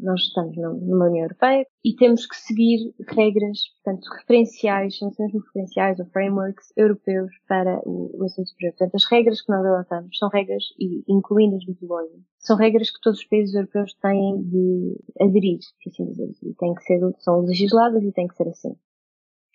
[0.00, 6.00] nós estamos numa União Europeia e temos que seguir regras, portanto, referenciais, são mesmo referenciais
[6.00, 8.72] ou frameworks europeus para o, ensino superior.
[8.72, 10.64] Portanto, as regras que nós adotamos são regras,
[11.06, 15.90] incluindo as de Bolonha, são regras que todos os países europeus têm de aderir, por
[15.90, 16.30] assim dizer.
[16.42, 18.74] E têm que ser, são legisladas e têm que ser assim.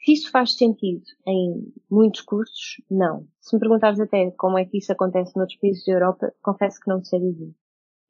[0.03, 3.27] Se isso faz sentido em muitos cursos, não.
[3.41, 6.89] Se me perguntares até como é que isso acontece noutros países da Europa, confesso que
[6.89, 7.53] não sei dizer.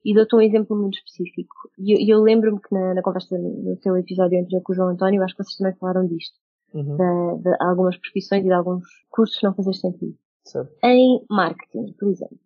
[0.06, 1.56] E dou-te um exemplo muito específico.
[1.78, 4.90] E eu, eu lembro-me que na, na, conversa do teu episódio anterior com o João
[4.90, 6.38] António, acho que vocês também falaram disto.
[6.74, 6.96] Uhum.
[6.96, 10.16] De, de, algumas profissões e de alguns cursos não fazer sentido.
[10.46, 10.72] Certo.
[10.84, 12.38] Em marketing, por exemplo.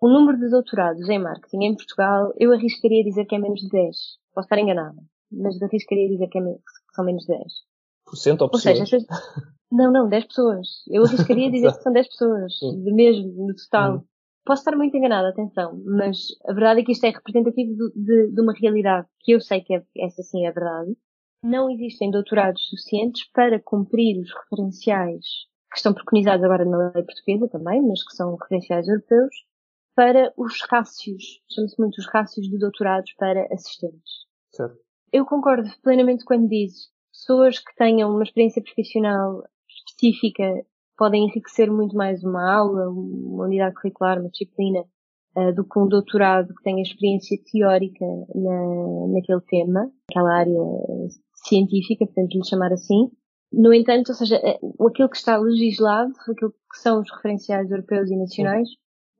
[0.00, 3.68] O número de doutorados em marketing em Portugal, eu arriscaria dizer que é menos de
[3.68, 3.96] 10.
[4.34, 7.42] Posso estar enganada, mas arriscaria dizer que, é menos, que são menos de 10.
[8.08, 8.84] Por cento ou Ou seja,
[9.70, 10.68] não, não, 10 pessoas.
[10.88, 13.96] Eu arriscaria dizer que são 10 pessoas, de mesmo, no total.
[13.96, 14.04] Uhum.
[14.44, 18.32] Posso estar muito enganada, atenção, mas a verdade é que isto é representativo de, de,
[18.32, 20.96] de uma realidade que eu sei que é, essa sim é a verdade.
[21.44, 25.24] Não existem doutorados suficientes para cumprir os referenciais
[25.70, 29.34] que estão preconizados agora na lei portuguesa também, mas que são referenciais europeus,
[29.94, 34.26] para os rácios, chama-se muito os rácios de doutorados para assistentes.
[34.50, 34.78] Certo.
[35.12, 36.88] Eu concordo plenamente quando dizes
[37.18, 40.44] pessoas que tenham uma experiência profissional específica
[40.96, 44.84] podem enriquecer muito mais uma aula, uma unidade curricular, uma disciplina,
[45.36, 48.04] uh, do que um doutorado que tenha experiência teórica
[48.34, 50.58] na, naquele tema, aquela área
[51.34, 53.10] científica, portanto lhe chamar assim.
[53.52, 58.10] No entanto, ou seja, eh, aquilo que está legislado, aquilo que são os referenciais europeus
[58.10, 58.68] e nacionais,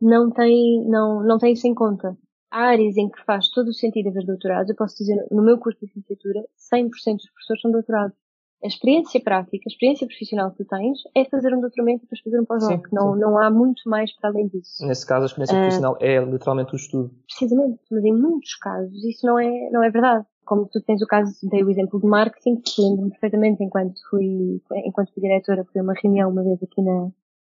[0.00, 2.16] não tem, não, não tem isso em conta.
[2.50, 4.70] Áreas em que faz todo o sentido haver doutorados.
[4.70, 6.40] Eu posso dizer, no meu curso de licenciatura,
[6.72, 8.16] 100% dos professores são doutorados
[8.62, 12.20] a experiência prática, a experiência profissional que tu tens é fazer um doutoramento e depois
[12.20, 12.88] fazer um pós-doc.
[12.92, 14.84] Não, não há muito mais para além disso.
[14.84, 17.10] Nesse caso, a experiência uh, profissional é literalmente o estudo.
[17.26, 20.26] Precisamente, mas em muitos casos isso não é, não é verdade.
[20.44, 24.60] Como tu tens o caso, dei o exemplo de marketing, que lembro-me perfeitamente enquanto fui,
[24.84, 27.10] enquanto fui diretora, fui a uma reunião uma vez aqui na,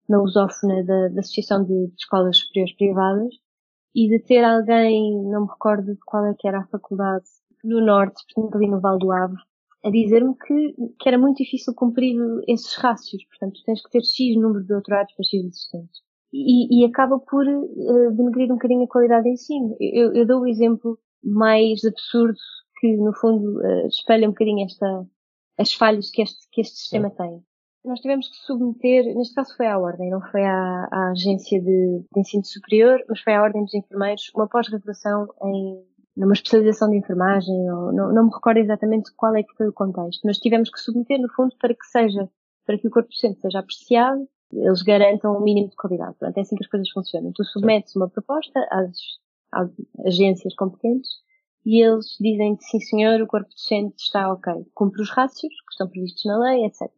[0.08, 3.34] na lusófona da, da Associação de, de Escolas Superiores Privadas,
[3.94, 7.24] e de ter alguém, não me recordo de qual é que era a faculdade,
[7.62, 9.36] no norte, portanto ali no Val do Ave,
[9.84, 12.16] a dizer-me que, que era muito difícil cumprir
[12.48, 13.22] esses rácios.
[13.26, 16.00] Portanto, tens que ter X número de doutorados para X assistentes.
[16.32, 19.76] E, e acaba por uh, denegrir um bocadinho a qualidade de ensino.
[19.78, 22.38] Eu, eu dou o exemplo mais absurdo
[22.80, 25.06] que, no fundo, uh, espelha um bocadinho esta,
[25.58, 27.16] as falhas que este, que este sistema Sim.
[27.16, 27.44] tem.
[27.84, 32.04] Nós tivemos que submeter, neste caso foi à Ordem, não foi à, à Agência de,
[32.12, 35.84] de Ensino Superior, mas foi à Ordem dos Enfermeiros, uma pós-graduação em
[36.16, 39.72] numa especialização de enfermagem, ou não, não me recordo exatamente qual é que foi o
[39.72, 42.28] contexto, mas tivemos que submeter no fundo para que seja,
[42.64, 46.14] para que o corpo docente seja apreciado, eles garantam um mínimo de qualidade.
[46.18, 47.32] Portanto, é assim que as coisas funcionam.
[47.34, 48.96] Tu submetes uma proposta às,
[49.50, 49.70] às
[50.06, 51.10] agências competentes
[51.66, 55.88] e eles dizem sim senhor, o corpo docente está ok, cumpre os rácios que estão
[55.88, 56.88] previstos na lei, etc.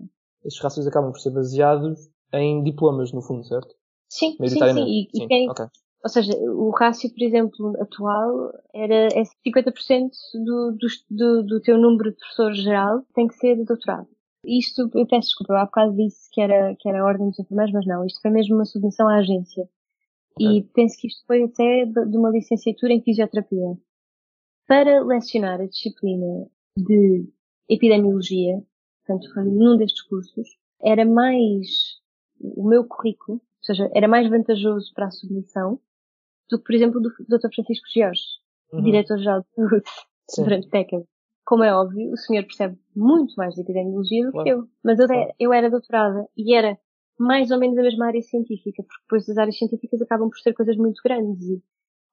[0.46, 1.98] Esses rácios acabam por ser baseados
[2.32, 3.74] em diplomas, no fundo, certo?
[4.08, 4.60] Sim, sim, sim.
[4.62, 5.66] E, sim, e quem, okay.
[6.06, 11.76] Ou seja, o rácio, por exemplo, atual era é 50% do, do, do, do teu
[11.76, 14.06] número de professores geral tem que ser doutorado.
[14.44, 17.40] Isto, eu peço desculpa, eu há bocado disse que era, que era a ordem dos
[17.40, 19.68] enfermeiros, mas não, isto foi mesmo uma submissão à agência.
[20.38, 23.76] E penso que isto foi até de uma licenciatura em fisioterapia.
[24.68, 26.46] Para lecionar a disciplina
[26.78, 27.28] de
[27.68, 28.62] epidemiologia,
[29.06, 30.48] portanto foi num destes cursos,
[30.82, 31.68] era mais
[32.40, 35.80] o meu currículo, ou seja, era mais vantajoso para a submissão
[36.50, 37.52] do que, por exemplo, do Dr.
[37.54, 38.22] Francisco Jorge,
[38.72, 38.82] uhum.
[38.82, 39.84] diretor-geral de saúde
[40.44, 41.06] durante décadas.
[41.44, 44.44] Como é óbvio, o senhor percebe muito mais de epidemiologia do claro.
[44.44, 44.68] que eu.
[44.84, 45.32] Mas eu, claro.
[45.38, 46.76] eu era doutorada e era
[47.18, 50.52] mais ou menos a mesma área científica, porque depois as áreas científicas acabam por ser
[50.52, 51.62] coisas muito grandes e,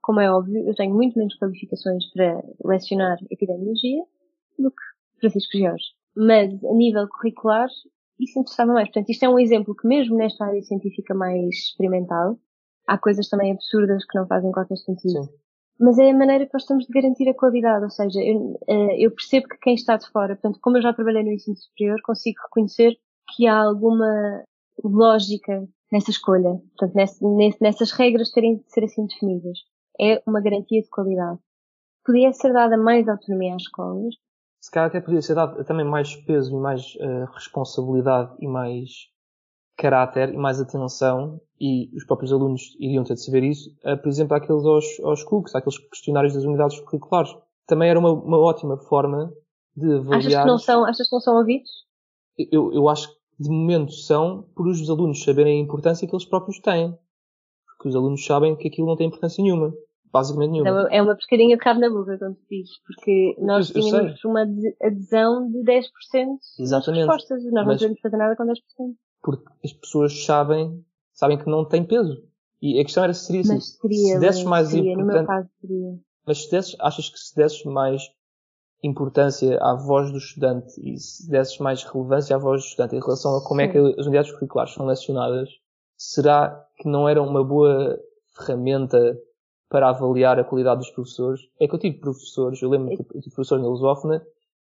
[0.01, 4.03] como é óbvio, eu tenho muito menos qualificações para lecionar epidemiologia
[4.57, 4.83] do que
[5.19, 5.85] Francisco Jorge.
[6.15, 7.67] Mas, a nível curricular,
[8.19, 8.87] isso interessava mais.
[8.89, 12.37] Portanto, isto é um exemplo que mesmo nesta área científica mais experimental,
[12.87, 15.23] há coisas também absurdas que não fazem qualquer sentido.
[15.23, 15.29] Sim.
[15.79, 19.05] mas é a maneira que nós temos de garantir a qualidade, ou seja, eu, eh,
[19.05, 21.99] eu percebo que quem está de fora, portanto, como eu já trabalhei no ensino superior,
[22.03, 22.95] consigo reconhecer
[23.35, 24.43] que há alguma
[24.83, 26.95] lógica nessa escolha, portanto,
[27.61, 29.59] nessas regras terem de ser assim definidas.
[29.99, 31.39] É uma garantia de qualidade.
[32.05, 34.15] Podia ser dada mais autonomia às escolas.
[34.63, 39.09] Se calhar até podia ser dado também mais peso e mais uh, responsabilidade e mais
[39.75, 44.07] caráter e mais atenção, e os próprios alunos iriam ter de saber isso, uh, por
[44.07, 47.35] exemplo, àqueles aos, aos cooks, àqueles questionários das unidades curriculares.
[47.67, 49.33] Também era uma, uma ótima forma
[49.75, 50.19] de avaliar...
[50.19, 51.69] Achas que não são, achas que não são ouvidos?
[52.37, 56.25] Eu, eu acho que de momento são por os alunos saberem a importância que eles
[56.25, 56.97] próprios têm.
[57.67, 59.73] Porque os alunos sabem que aquilo não tem importância nenhuma.
[60.13, 60.71] Basicamente nenhuma.
[60.71, 62.77] Não, é uma pescadinha de carne na boca, como tu dizes.
[62.85, 64.29] Porque nós eu, eu tínhamos sei.
[64.29, 64.41] uma
[64.83, 65.83] adesão de 10%
[66.59, 67.07] Exatamente.
[67.07, 67.43] das respostas.
[67.45, 68.53] Nós não podemos fazer nada com 10%.
[69.23, 72.21] Porque as pessoas sabem, sabem que não tem peso.
[72.61, 73.53] E a questão era se seria assim.
[73.55, 75.99] Mas seria, se desses mais seria, no meu caso seria.
[76.27, 78.03] Mas se desses, achas que se desses mais
[78.83, 82.99] importância à voz do estudante e se desses mais relevância à voz do estudante em
[82.99, 83.67] relação a como Sim.
[83.67, 85.49] é que as unidades curriculares são lecionadas,
[85.97, 87.97] será que não era uma boa
[88.35, 89.17] ferramenta
[89.69, 91.41] para avaliar a qualidade dos professores?
[91.59, 94.25] É que eu tive professores, eu lembro que eu tive professores na Lusófona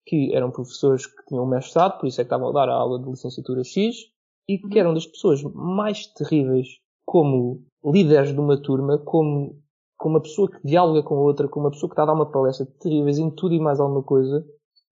[0.07, 2.99] que eram professores que tinham mestrado, por isso é que estavam a dar a aula
[2.99, 4.11] de licenciatura X,
[4.49, 9.61] e que eram das pessoas mais terríveis como líderes de uma turma, como
[9.97, 12.30] com uma pessoa que dialoga com outra, com uma pessoa que está a dar uma
[12.30, 14.45] palestra terríveis em tudo e mais alguma coisa,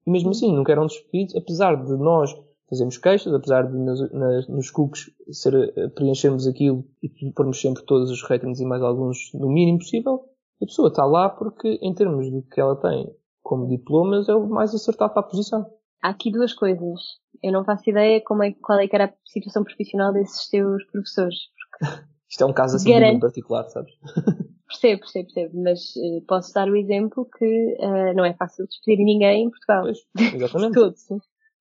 [0.06, 2.36] e mesmo assim nunca eram despedidos, apesar de nós
[2.68, 7.84] fazermos queixas, apesar de nas, nas, nos cookies ser, eh, preenchermos aquilo e pormos sempre
[7.84, 10.24] todos os ratings e mais alguns no mínimo possível,
[10.62, 13.10] a pessoa está lá porque, em termos do que ela tem
[13.42, 15.66] como diplomas, é o mais acertado para a posição.
[16.02, 17.00] Há aqui duas coisas.
[17.42, 20.84] Eu não faço ideia como é, qual é que era a situação profissional desses teus
[20.86, 21.36] professores.
[22.28, 23.20] Isto é um caso assim Garante...
[23.20, 23.92] particular, sabes?
[24.68, 29.02] Percebo, percebo, percebo, mas uh, posso dar o exemplo que uh, não é fácil despedir
[29.02, 29.82] ninguém em Portugal.
[29.82, 29.98] Pois,
[30.34, 30.74] exatamente.
[30.74, 31.06] Todos.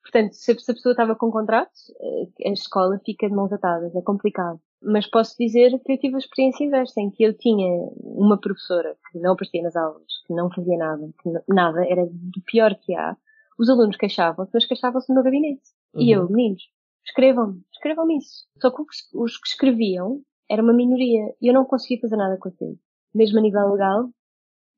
[0.10, 4.02] Portanto, se a pessoa estava com contrato, uh, a escola fica de mãos atadas, é
[4.02, 4.60] complicado.
[4.82, 7.68] Mas posso dizer que eu tive a experiência inversa, em que eu tinha
[8.00, 12.42] uma professora que não aparecia nas aulas, que não fazia nada, que nada, era do
[12.46, 13.18] pior que há.
[13.60, 15.64] Os alunos queixavam-se, mas queixavam-se no meu gabinete.
[15.94, 16.02] Uhum.
[16.02, 16.64] E eu, meninos,
[17.06, 18.46] escrevam-me, escrevam-me isso.
[18.62, 18.82] Só que
[19.14, 22.78] os que escreviam era uma minoria e eu não conseguia fazer nada com aquilo
[23.18, 24.10] mesmo a nível legal,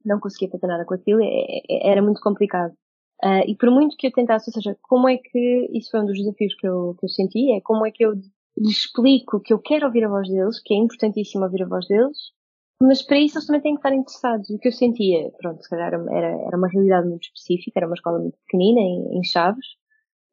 [0.05, 2.73] não conseguia fazer nada com aquilo, é, é, era muito complicado.
[3.23, 6.05] Uh, e por muito que eu tentasse, ou seja, como é que, isso foi um
[6.05, 8.13] dos desafios que eu, que eu senti, é como é que eu
[8.57, 11.85] lhes explico que eu quero ouvir a voz deles, que é importantíssimo ouvir a voz
[11.87, 12.17] deles,
[12.81, 14.49] mas para isso eles também têm que estar interessados.
[14.49, 16.01] E o que eu sentia, pronto, se calhar era,
[16.47, 19.65] era uma realidade muito específica, era uma escola muito pequenina, em, em Chaves,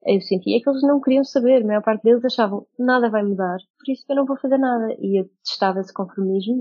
[0.07, 3.59] eu sentia que eles não queriam saber, a maior parte deles achavam nada vai mudar,
[3.76, 4.95] por isso eu não vou fazer nada.
[5.01, 6.55] E eu testava esse conformismo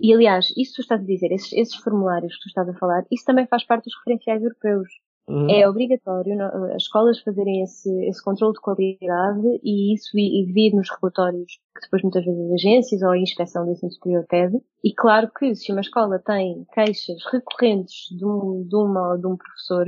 [0.00, 2.68] e, e aliás, isso que tu estás a dizer, esses, esses, formulários que tu estás
[2.68, 4.88] a falar, isso também faz parte dos referenciais europeus.
[5.28, 5.50] Uhum.
[5.50, 6.40] É obrigatório
[6.74, 11.58] as escolas fazerem esse, esse controle de qualidade e isso e, e vir nos relatórios
[11.74, 14.58] que depois muitas vezes as agências ou a inspeção do ensino superior pede.
[14.82, 19.26] E claro que se uma escola tem queixas recorrentes de, um, de uma ou de
[19.26, 19.86] um professor,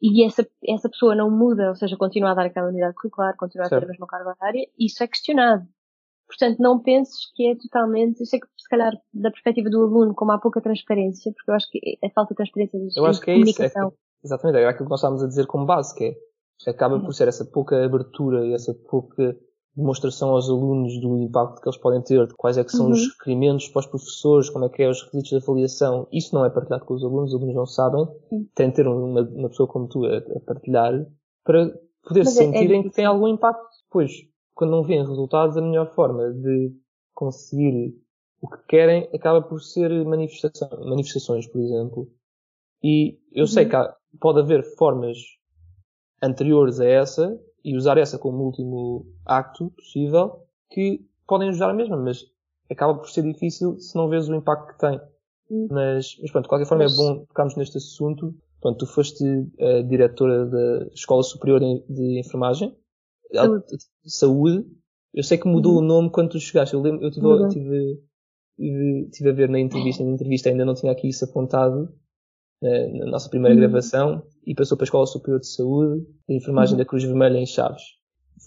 [0.00, 3.66] e essa, essa pessoa não muda, ou seja, continua a dar aquela unidade curricular, continua
[3.66, 3.74] certo.
[3.74, 5.66] a ter a mesma carga horária, isso é questionado.
[6.26, 10.14] Portanto, não penses que é totalmente, eu sei que se calhar da perspectiva do aluno,
[10.14, 13.20] como há pouca transparência, porque eu acho que é falta de transparência de eu acho
[13.20, 13.88] que é comunicação.
[13.88, 16.04] Isso, é, exatamente, é aquilo que nós estávamos a dizer como base, que
[16.66, 19.36] é, acaba por ser essa pouca abertura e essa pouca
[19.76, 22.92] demonstração aos alunos do impacto que eles podem ter, de quais é que são uhum.
[22.92, 26.08] os requerimentos para os professores, como é que é os requisitos de avaliação.
[26.12, 28.06] Isso não é partilhado com os alunos, os alunos não sabem.
[28.30, 28.46] Uhum.
[28.54, 31.06] Tem de ter uma, uma, pessoa como tu a, a partilhar
[31.44, 33.62] para poder Mas sentirem é, é que tem algum impacto.
[33.84, 34.12] Depois,
[34.54, 36.74] quando não vêem resultados, a melhor forma de
[37.14, 37.94] conseguir
[38.40, 42.08] o que querem acaba por ser manifestação, manifestações, por exemplo.
[42.82, 43.46] E eu uhum.
[43.46, 45.18] sei que há, pode haver formas
[46.22, 51.96] anteriores a essa e usar essa como último acto possível que podem ajudar a mesma,
[51.96, 52.24] mas
[52.70, 55.00] acaba por ser difícil se não vês o impacto que tem.
[55.50, 55.68] Hum.
[55.70, 56.94] Mas, mas pronto, de qualquer forma é mas...
[56.94, 58.34] é bom tocarmos neste assunto.
[58.60, 59.24] Pronto, tu foste
[59.58, 62.76] a diretora da Escola Superior de Enfermagem,
[63.32, 63.64] Saúde.
[64.04, 64.66] Saúde.
[65.14, 65.78] Eu sei que mudou uhum.
[65.78, 66.74] o nome quando tu chegaste.
[66.74, 67.48] Eu lembro, eu tive, uhum.
[67.48, 68.02] tive,
[68.56, 71.92] tive, tive, a ver na entrevista, na entrevista ainda não tinha aqui isso apontado,
[72.62, 73.60] na nossa primeira uhum.
[73.60, 76.78] gravação e passou para a Escola Superior de Saúde, a enfermagem uhum.
[76.78, 77.82] da Cruz Vermelha em Chaves.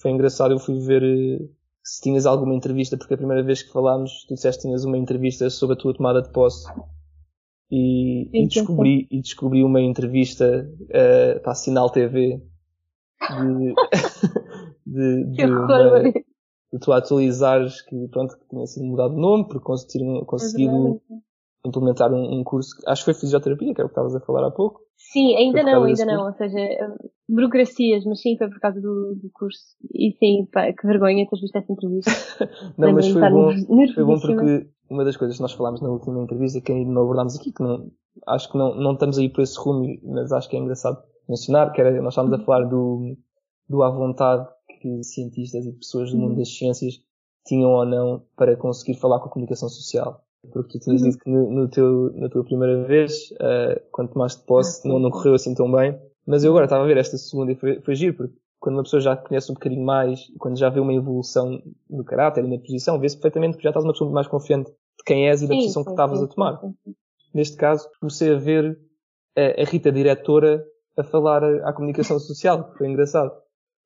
[0.01, 1.45] Foi engraçado, eu fui ver eh,
[1.83, 4.97] se tinhas alguma entrevista, porque a primeira vez que falámos, tu disseste que tinhas uma
[4.97, 6.67] entrevista sobre a tua tomada de posse.
[7.71, 12.39] E, e descobri, e descobri uma entrevista uh, para a Sinal TV
[13.41, 13.73] de,
[14.85, 19.63] de, de, uma, de tu atualizares que, pronto, que tinha sido mudado de nome, porque
[19.65, 21.01] conseguiram, conseguido
[21.65, 24.47] implementar um, um curso, acho que foi fisioterapia, que é o que estavas a falar
[24.47, 24.81] há pouco.
[24.97, 26.25] Sim, ainda não, ainda não.
[26.25, 26.57] Ou seja,
[27.27, 29.59] burocracias, mas sim, foi por causa do, do curso.
[29.93, 32.11] E sim, pá, que vergonha teres visto essa entrevista.
[32.77, 33.51] Não, mas foi bom,
[33.93, 37.03] foi bom porque uma das coisas que nós falámos na última entrevista, que ainda não
[37.03, 37.91] abordámos aqui, que não,
[38.27, 41.71] acho que não, não estamos aí por esse rumo, mas acho que é engraçado mencionar,
[41.71, 43.17] que era, nós estávamos a falar do,
[43.67, 44.47] do à vontade
[44.81, 46.37] que cientistas e pessoas do mundo Uhum.
[46.39, 46.95] das ciências
[47.45, 50.21] tinham ou não para conseguir falar com a comunicação social.
[50.51, 54.45] Porque tu tinhas dito que no, no teu, na tua primeira vez, eh, quando tomaste
[54.45, 55.97] posse, não, não correu assim tão bem.
[56.25, 58.83] Mas eu agora estava a ver esta segunda e foi, foi giro, porque quando uma
[58.83, 62.47] pessoa já te conhece um bocadinho mais, quando já vê uma evolução no caráter e
[62.47, 65.41] na posição, vê-se perfeitamente que já estás uma pessoa muito mais confiante de quem és
[65.41, 66.59] e da Sim, posição que sim, estavas sim, a tomar.
[66.59, 66.95] sim.
[67.33, 68.79] Neste caso, comecei a ver
[69.35, 70.63] a, a Rita diretora
[70.95, 73.33] a falar à comunicação social, que foi engraçado.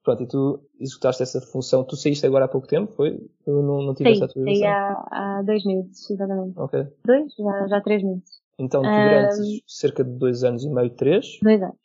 [0.08, 1.84] Pronto, e tu executaste essa função.
[1.84, 3.20] Tu saíste agora há pouco tempo, foi?
[3.45, 4.70] Eu não, não tive Saí, essa saí atualização.
[5.12, 6.58] há, há dois meses, exatamente.
[6.58, 6.88] Ok.
[7.05, 7.34] Dois?
[7.38, 8.24] Já, já há três meses.
[8.58, 11.76] Então, tu durante cerca de dois anos e meio, três, Dois anos.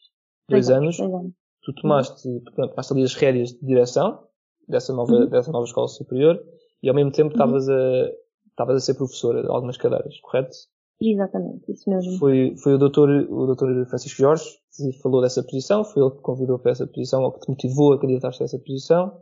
[0.48, 1.32] dois anos, Dois anos.
[1.64, 4.22] tu tomaste, portanto, tomaste ali as rédeas de direção
[4.68, 5.26] dessa nova, Uhum.
[5.28, 6.40] dessa nova escola superior
[6.80, 8.08] e ao mesmo tempo estavas a,
[8.50, 10.56] estavas a ser professora de algumas cadeiras, correto?
[11.04, 12.16] Exatamente, isso mesmo.
[12.18, 14.44] Foi, foi o doutor, o doutor Francisco Jorge
[14.76, 17.92] que falou dessa posição, foi ele que convidou para essa posição, ou que te motivou
[17.92, 19.20] a candidatar-te a essa posição.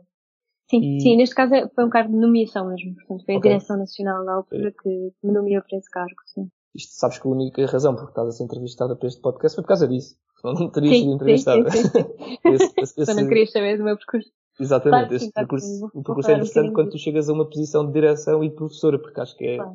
[0.69, 2.95] Sim, E- sim, neste caso é- foi um cargo de nomeação mesmo.
[2.95, 3.49] Portanto, foi a Ok.
[3.51, 4.89] Direção Nacional na altura que
[5.23, 6.47] me nomeou para esse cargo, sim.
[6.73, 9.55] Isto sabes que a única razão por que estás a ser entrevistada para este podcast
[9.55, 10.15] foi por causa disso.
[10.39, 11.69] Senão não terias sido entrevistada.
[11.69, 12.05] sim, sim, sim.
[12.45, 14.29] Esse- esse- Só não esse- querias saber do meu percurso.
[14.57, 15.79] Exatamente, Claro este percurso.
[15.81, 18.41] Vou- o percurso é um interessante bocadinho quando tu chegas a uma posição de direção
[18.41, 19.73] e de professora, porque acho que é, Claro.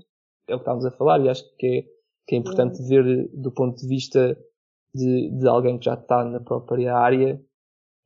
[0.49, 1.96] é o que estávamos a falar e acho que é,
[2.27, 4.37] que é importante ver do ponto de vista
[4.95, 7.41] de, de alguém que já está na própria área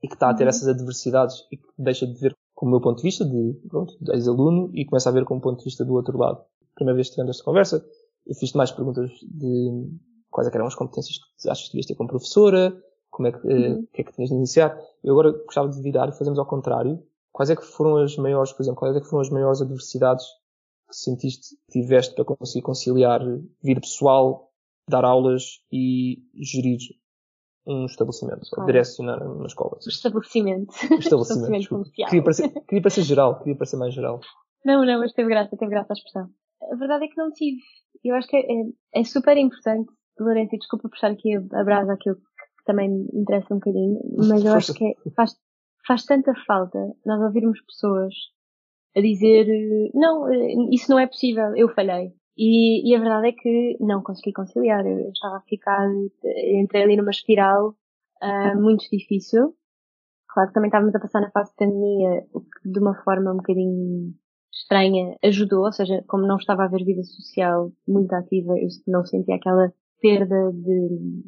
[0.03, 0.49] e que está a ter Uhum.
[0.49, 3.97] essas adversidades e que deixa de ver com o meu ponto de vista de, pronto,
[4.01, 6.43] de ex-aluno e começa a ver com o ponto de vista do outro lado.
[6.75, 7.85] Primeira vez que tivemos esta conversa,
[8.27, 9.89] eu fiz-te mais perguntas de
[10.31, 12.77] quais é que eram as competências que achas que devias ter como professora,
[13.11, 13.81] como é que, eh, Uhum.
[13.81, 14.79] o que é que tinhas de iniciar.
[15.03, 17.03] Eu agora gostava de virar e fazermos ao contrário.
[17.33, 20.25] Quais é que foram as maiores, por exemplo, quais é que foram as maiores adversidades
[20.91, 23.21] que sentiste que tiveste para conseguir conciliar
[23.63, 24.53] vida pessoal,
[24.89, 26.79] dar aulas e gerir
[27.67, 29.79] um estabelecimento, ou direcionar uma escola?
[29.85, 30.73] O estabelecimento.
[30.91, 31.85] Um estabelecimento, desculpa.
[31.85, 32.09] comercial.
[32.11, 34.21] Queria parecer, queria parecer geral, queria parecer mais geral.
[34.65, 36.29] Não, não, mas teve graça, teve graça a expressão.
[36.71, 37.61] A verdade é que não tive.
[38.05, 41.65] Eu acho que é, é, super importante, Lourenço, e desculpa por estar aqui a, a
[41.65, 45.35] brasa aquilo que também me interessa um bocadinho, mas eu acho que é- faz,
[45.87, 48.15] faz tanta falta nós ouvirmos pessoas
[48.97, 52.13] a dizer eh, não, eh, isso não é possível, eu falhei.
[52.37, 54.87] E, e a verdade é que não consegui conciliar.
[54.87, 55.89] Eu estava a ficar,
[56.25, 57.75] eh, entrei ali numa espiral
[58.21, 59.55] ah, muito difícil.
[60.29, 63.33] Claro que também estávamos a passar na fase de pandemia, o que de uma forma
[63.33, 64.15] um bocadinho
[64.53, 69.05] estranha ajudou, ou seja, como não estava a haver vida social muito ativa, eu não
[69.05, 71.25] sentia aquela perda de,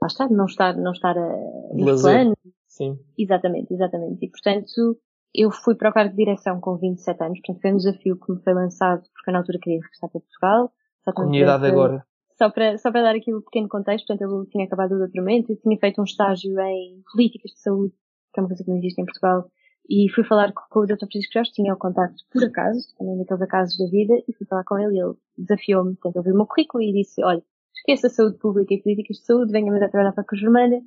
[0.00, 1.36] lá está, não estar, não estar a,
[1.74, 2.36] De nos planos.
[2.68, 2.98] Sim.
[3.16, 4.24] Exatamente, exatamente.
[4.24, 4.98] E portanto,
[5.34, 8.32] eu fui para o cargo de direção com 27 anos, portanto foi um desafio que
[8.32, 10.72] me foi lançado, porque na altura queria regressar para Portugal.
[11.04, 12.06] Só para- minha idade para- agora.
[12.38, 15.52] só para, só para dar aqui um pequeno contexto, portanto, eu tinha acabado o doutoramento
[15.52, 17.94] e tinha feito um estágio em políticas de saúde,
[18.32, 19.50] que é uma coisa que não existe em Portugal,
[19.88, 20.96] e fui falar com, o Dr.
[20.98, 24.64] Francisco Jorge, tinha o contacto por acaso, também daqueles acasos da vida, e fui falar
[24.64, 27.42] com ele, e ele desafiou-me, portanto, ele viu o meu currículo e disse, olha,
[27.76, 30.80] esqueça a saúde pública e políticas de saúde, venha-me a trabalhar para a Cruz Vermelha,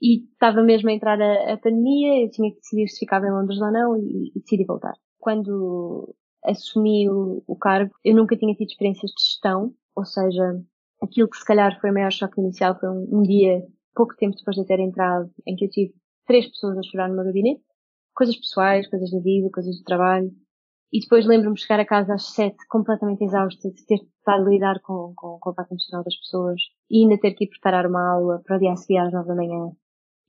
[0.00, 3.32] e estava mesmo a entrar a, a pandemia, eu tinha que decidir se ficava em
[3.32, 4.94] Londres ou não, e, e decidi voltar.
[5.18, 10.60] Quando assumi o, o cargo, eu nunca tinha tido experiências de gestão, ou seja,
[11.02, 13.62] aquilo que se calhar foi o maior choque inicial foi um, um dia,
[13.94, 15.94] pouco tempo depois de eu ter entrado, em que eu tive
[16.26, 17.62] três pessoas a chorar no meu gabinete,
[18.14, 20.30] coisas pessoais, coisas da vida, coisas do trabalho,
[20.92, 24.80] e depois lembro-me chegar a casa às sete, completamente exausta, de ter estado a lidar
[24.80, 28.14] com, com, com o impacto emocional das pessoas, e ainda ter que ir preparar uma
[28.14, 29.70] aula para o dia a seguir às nove da manhã,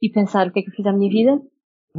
[0.02, 1.42] e pensar o que é que eu fiz à minha vida, ou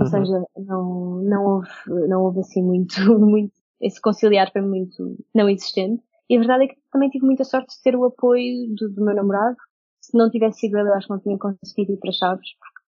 [0.02, 0.06] Uhum.
[0.06, 1.68] seja, não, não houve,
[2.08, 6.02] não houve assim muito, muito, esse conciliar foi muito não existente.
[6.28, 9.04] E a verdade é que também tive muita sorte de ter o apoio do, do
[9.04, 9.56] meu namorado.
[10.00, 12.48] Se não tivesse sido ele, eu acho que não tinha conseguido ir para Chaves,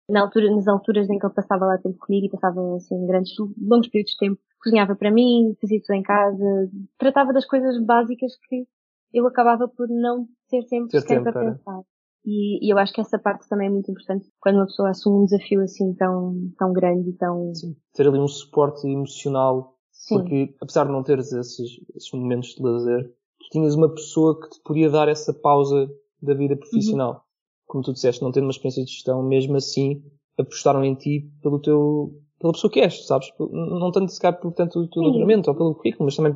[0.09, 3.33] na altura, nas alturas em que ele passava lá tempo comigo e passava assim grandes,
[3.61, 8.33] longos períodos de tempo, cozinhava para mim, fazia tudo em casa, tratava das coisas básicas
[8.49, 8.67] que
[9.13, 11.81] eu acabava por não ter tempo Ter tempo para para- pensar.
[12.25, 15.23] E, e eu acho que essa parte também é muito importante quando uma pessoa assume
[15.23, 17.75] um desafio assim tão, tão grande e tão, Sim.
[17.95, 22.63] Ter ali um suporte emocional sim, Porque, apesar de não teres esses, esses momentos de
[22.63, 23.05] lazer,
[23.39, 25.89] tu tinhas uma pessoa que te podia dar essa pausa
[26.21, 27.13] da vida profissional.
[27.13, 27.21] Uhum.
[27.67, 30.03] Como tu disseste, não tendo uma experiência de gestão, mesmo assim,
[30.39, 33.29] apostaram em ti pelo teu, pela pessoa que és, sabes?
[33.39, 36.35] Não tanto se calhar por tanto o teu doutoramento ou pelo currículo, mas também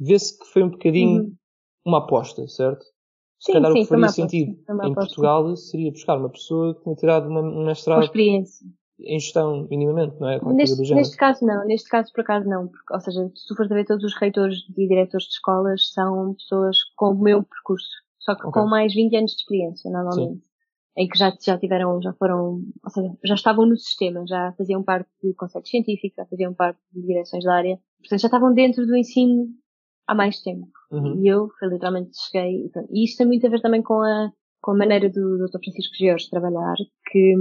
[0.00, 1.34] vê-se que foi um bocadinho Uhum.
[1.84, 2.84] uma aposta, certo?
[3.44, 7.28] Se calhar o que faria sentido em Portugal seria buscar uma pessoa que tenha tirado
[7.28, 7.98] uma, um mestrado.
[7.98, 8.66] Com experiência
[9.00, 10.40] em gestão, minimamente, não é?
[10.54, 13.70] Neste, neste, caso não, neste caso por acaso não, porque, ou seja, se tu fores
[13.70, 17.88] a ver todos os reitores e diretores de escolas são pessoas com o meu percurso,
[18.20, 18.62] só que okay.
[18.62, 20.40] com mais 20 anos de experiência, normalmente.
[20.40, 20.42] Sim.
[20.96, 24.80] Em que já, já tiveram, já foram, ou seja, já estavam no sistema, já faziam
[24.80, 28.86] parte de conceitos científicos, já faziam parte de direções da área, portanto já estavam dentro
[28.86, 29.48] do ensino
[30.06, 30.68] há mais tempo.
[30.90, 31.22] Uhum.
[31.22, 34.30] E eu, foi literalmente cheguei, e isto tem muito a ver também com a,
[34.62, 35.58] com a maneira do Dr.
[35.62, 36.76] Francisco George trabalhar,
[37.10, 37.34] que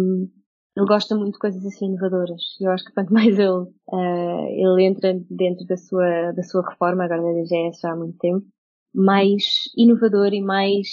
[0.75, 2.41] ele gosta muito de coisas assim inovadoras.
[2.59, 7.03] Eu acho que quanto mais ele, uh, ele entra dentro da sua, da sua reforma,
[7.03, 8.45] agora da DGS já há muito tempo,
[8.93, 9.43] mais
[9.77, 10.87] inovador e mais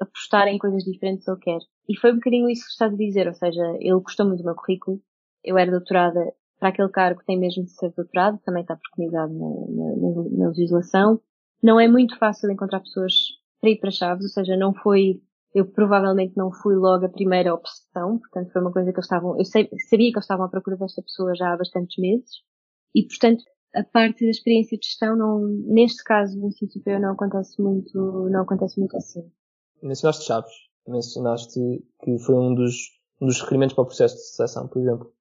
[0.00, 1.58] apostar em coisas diferentes ele quer.
[1.88, 4.46] E foi um bocadinho isso que estás a dizer, ou seja, ele gostou muito do
[4.46, 5.00] meu currículo.
[5.44, 6.20] Eu era doutorada
[6.64, 9.48] para aquele cargo tem mesmo de ser doutorado, também está preconizado na,
[9.96, 11.20] na, na legislação.
[11.62, 13.12] Não é muito fácil encontrar pessoas
[13.60, 15.20] para ir para chaves, ou seja, não foi
[15.54, 19.38] eu provavelmente não fui logo a primeira opção, portanto foi uma coisa que eles estavam,
[19.38, 22.30] eu sei, sabia que eles estavam à procura desta pessoa já há bastantes meses,
[22.92, 23.44] e portanto
[23.74, 28.28] a parte da experiência de gestão não, neste caso do ensino superior não acontece muito,
[28.30, 29.30] não acontece muito assim.
[29.82, 30.52] Mencionaste chaves,
[30.88, 31.60] mencionaste
[32.02, 32.74] que foi um dos,
[33.20, 35.14] um dos requerimentos para o processo de seleção, por exemplo.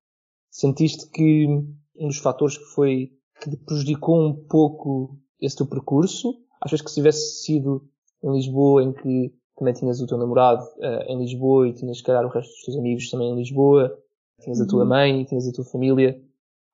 [0.54, 6.32] Sentiste que um dos fatores que foi, que prejudicou um pouco esse teu percurso,
[6.62, 7.90] achas que se tivesse sido
[8.24, 12.04] em Lisboa, em que também tinhas o teu namorado uh, em Lisboa e tinhas, se
[12.04, 13.98] calhar, o resto dos teus amigos também em Lisboa,
[14.42, 14.90] tinhas a tua uhum.
[14.90, 16.22] mãe, tinhas a tua família.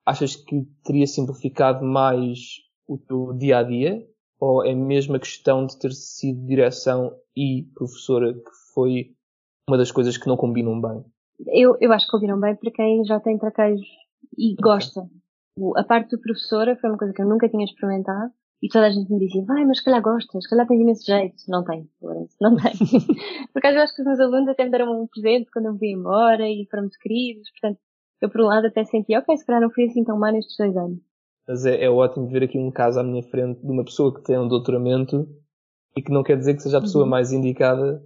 [0.04, 4.06] Achas que teria simplificado mais o teu dia a dia?
[4.38, 9.14] Ou é mesmo a questão de ter sido direção e professora que foi
[9.66, 11.02] uma das coisas que não combinam bem?
[11.48, 13.80] Eu, eu acho que combinam bem para quem já tem traqueios
[14.36, 15.02] e gosta.
[15.76, 18.32] A parte do professora foi uma coisa que eu nunca tinha experimentado
[18.62, 21.04] e toda a gente me dizia, vai, mas se calhar gostas, se calhar tens imenso
[21.04, 21.36] jeito.
[21.48, 21.88] Não tem,
[22.40, 22.72] não tem.
[23.52, 25.78] Porque eu acho que os meus alunos até me deram um presente quando eu me
[25.78, 27.50] vi embora e foram muito queridos.
[27.52, 27.80] Portanto,
[28.20, 30.56] eu por um lado até senti, ok, se calhar não fui assim tão má nestes
[30.58, 31.00] dois anos.
[31.48, 34.22] Mas é, é ótimo ver aqui um caso à minha frente de uma pessoa que
[34.22, 35.26] tem um doutoramento
[35.96, 37.10] e que não quer dizer que seja a pessoa uhum.
[37.10, 38.02] mais indicada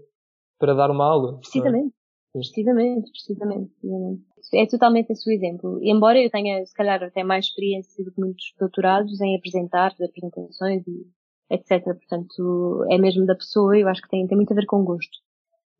[0.58, 1.34] para dar uma aula.
[1.34, 1.38] É?
[1.40, 1.94] Precisamente.
[2.34, 4.22] Precisamente, precisamente, precisamente.
[4.54, 5.78] É totalmente esse o exemplo.
[5.82, 10.82] Embora eu tenha, se calhar, até mais experiência do que muitos doutorados em apresentar, apresentações
[10.88, 11.06] e
[11.48, 11.84] etc.
[11.84, 15.16] Portanto, é mesmo da pessoa, eu acho que tem, tem muito a ver com gosto.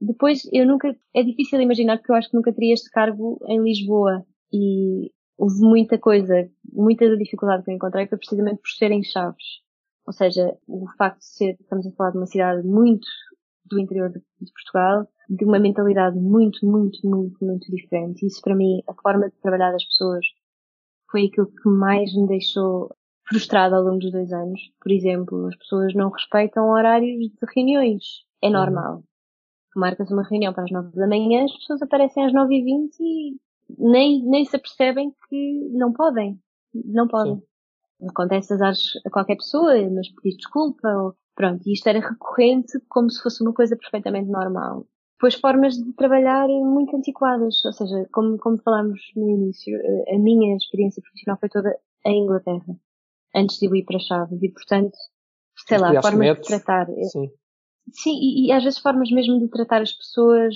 [0.01, 3.61] Depois, eu nunca, é difícil imaginar porque eu acho que nunca teria este cargo em
[3.61, 9.03] Lisboa e houve muita coisa, muita da dificuldade que eu encontrei foi precisamente por serem
[9.03, 9.45] chaves.
[10.07, 13.07] Ou seja, o facto de ser, estamos a falar de uma cidade muito
[13.65, 18.27] do interior de, de Portugal, de uma mentalidade muito, muito, muito, muito diferente.
[18.27, 20.25] Isso para mim, a forma de trabalhar das pessoas
[21.11, 22.95] foi aquilo que mais me deixou
[23.27, 24.61] frustrada ao longo dos dois anos.
[24.81, 28.03] Por exemplo, as pessoas não respeitam horários de reuniões.
[28.43, 28.53] É uhum.
[28.53, 29.05] normal.
[29.75, 32.97] Marcas uma reunião para as nove da manhã, as pessoas aparecem às nove e vinte
[33.01, 33.37] e
[33.77, 36.39] nem, nem se apercebem que não podem.
[36.73, 37.37] Não podem.
[37.37, 38.09] Sim.
[38.09, 43.23] Acontece a qualquer pessoa, mas pedir desculpa, ou, pronto, e isto era recorrente como se
[43.23, 44.87] fosse uma coisa perfeitamente normal
[45.25, 50.19] depois formas de trabalhar muito antiquadas, ou seja, como, como falámos no início, eh, a
[50.19, 52.77] minha experiência profissional foi toda em Inglaterra,
[53.35, 54.95] antes de eu ir para Chaves, e portanto,
[55.67, 56.91] sei lá, formas de tratar.
[56.91, 57.31] Eh, sim.
[57.91, 60.55] Sim, e, e, às vezes formas mesmo de tratar as pessoas,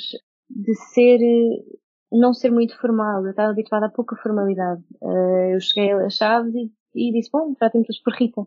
[0.50, 1.64] de ser, eh,
[2.12, 4.82] não ser muito formal, eu estava habituada a pouca formalidade.
[5.54, 8.46] eu cheguei a Chaves e, e disse, bom, tratem-nos por Rita.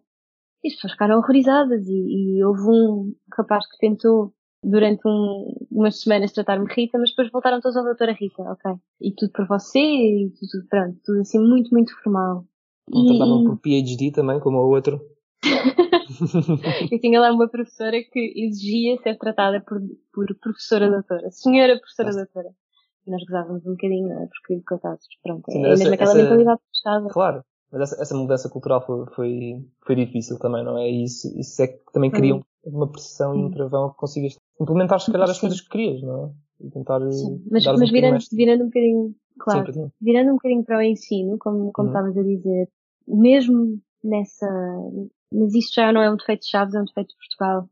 [0.64, 6.01] E as pessoas ficaram horrorizadas e, e houve um rapaz que tentou durante um, umas
[6.01, 8.74] semanas tratar-me Rita, mas depois voltaram todos ao doutora Rita, ok?
[9.01, 12.45] E tudo para você, e tudo, pronto, tudo assim muito, muito formal.
[12.89, 15.01] Não tratavam por PhD também, como o outro?
[16.91, 19.82] eu tinha lá uma professora que exigia ser tratada por,
[20.14, 22.26] por professora doutora, senhora professora Nossa.
[22.26, 22.49] doutora.
[23.07, 24.28] E nós gozávamos um bocadinho, não é?
[24.28, 27.07] Porque, coitados, pronto, Sim, é essa, mesmo aquela essa, mentalidade fechada.
[27.09, 30.90] Claro, mas essa, essa mudança cultural foi, foi, foi, difícil também, não é?
[30.90, 32.44] E isso, isso é que também cria hum.
[32.66, 36.26] uma pressão e um travão que consigas implementar se calhar as coisas que querias, não
[36.26, 36.66] é?
[36.66, 37.42] E tentar Sim.
[37.50, 41.38] Mas, mas um virando, virando um bocadinho, claro, Sim, virando um bocadinho para o ensino,
[41.40, 41.94] como, como uhum.
[41.94, 42.70] estavas a dizer,
[43.08, 44.48] mesmo nessa,
[45.34, 47.70] mas isto já não é um defeito de Chaves, é um defeito de Portugal.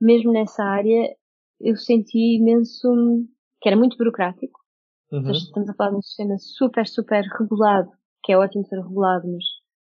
[0.00, 1.16] Mesmo nessa área,
[1.60, 2.88] eu senti imenso
[3.60, 4.60] que era muito burocrático.
[5.10, 5.30] Uhum.
[5.30, 7.90] Estamos a falar de um sistema super, super regulado,
[8.22, 9.44] que é ótimo ser regulado, mas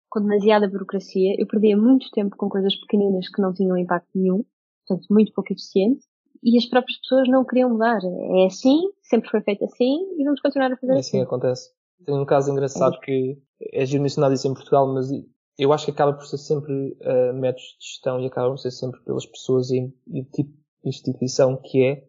[0.08, 1.34] com demasiada burocracia.
[1.38, 4.44] Eu perdia muito tempo com coisas pequeninas que não tinham impacto nenhum,
[4.86, 6.04] portanto, muito pouco eficiente
[6.42, 8.00] e as próprias pessoas não queriam mudar.
[8.02, 11.18] É assim, sempre foi feito assim e vamos continuar a fazer é assim.
[11.18, 11.70] Assim acontece.
[12.04, 13.04] Tem um caso engraçado é.
[13.04, 13.38] que
[13.72, 15.10] é giro mencionado isso em Portugal, mas
[15.58, 18.70] eu acho que acaba por ser sempre uh, métodos de gestão e acaba por ser
[18.70, 22.02] sempre pelas pessoas e, e tipo instituição que é,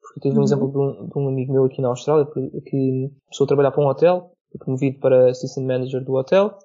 [0.00, 0.44] porque tive um Uhum.
[0.44, 3.82] exemplo de um, de um amigo meu aqui na Austrália que, começou a trabalhar para
[3.82, 6.58] um hotel, promovido para assistant manager do hotel,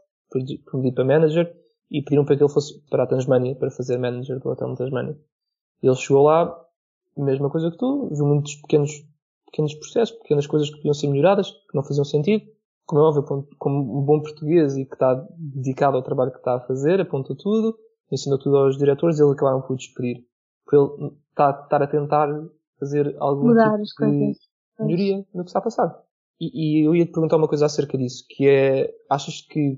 [0.66, 1.56] promovido para manager
[1.90, 4.76] e pediram para que ele fosse para a Tasmânia para fazer manager do hotel na
[4.76, 5.18] Tasmânia.
[5.82, 6.56] Ele chegou lá,
[7.18, 8.92] mesma coisa que tu, viu muitos pequenos,
[9.46, 12.46] pequenos processos, pequenas coisas que podiam ser melhoradas, que não faziam sentido.
[12.86, 16.56] Como é óbvio, como um bom português e que está dedicado ao trabalho que está
[16.56, 17.78] a fazer, aponta tudo,
[18.12, 20.26] ensinou tudo aos diretores e eles acabaram por despedir.
[20.66, 22.28] Por ele tá- estar a tentar
[22.80, 24.38] fazer algum Mudar tipo de coisas.
[24.80, 26.04] Melhoria no que está a passar.
[26.40, 29.78] E, e eu ia te perguntar uma coisa acerca disso, que é, achas que,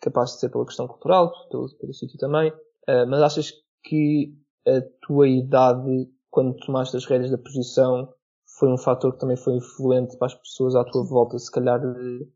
[0.00, 2.52] capaz de ser pela questão cultural, pelo, pelo sítio também,
[2.86, 3.52] eh, mas achas
[3.84, 4.34] que
[4.66, 8.12] a tua idade, quando tomaste as rédeas da posição,
[8.58, 11.80] foi um fator que também foi influente para as pessoas à tua volta, se calhar
[11.82, 12.26] eh,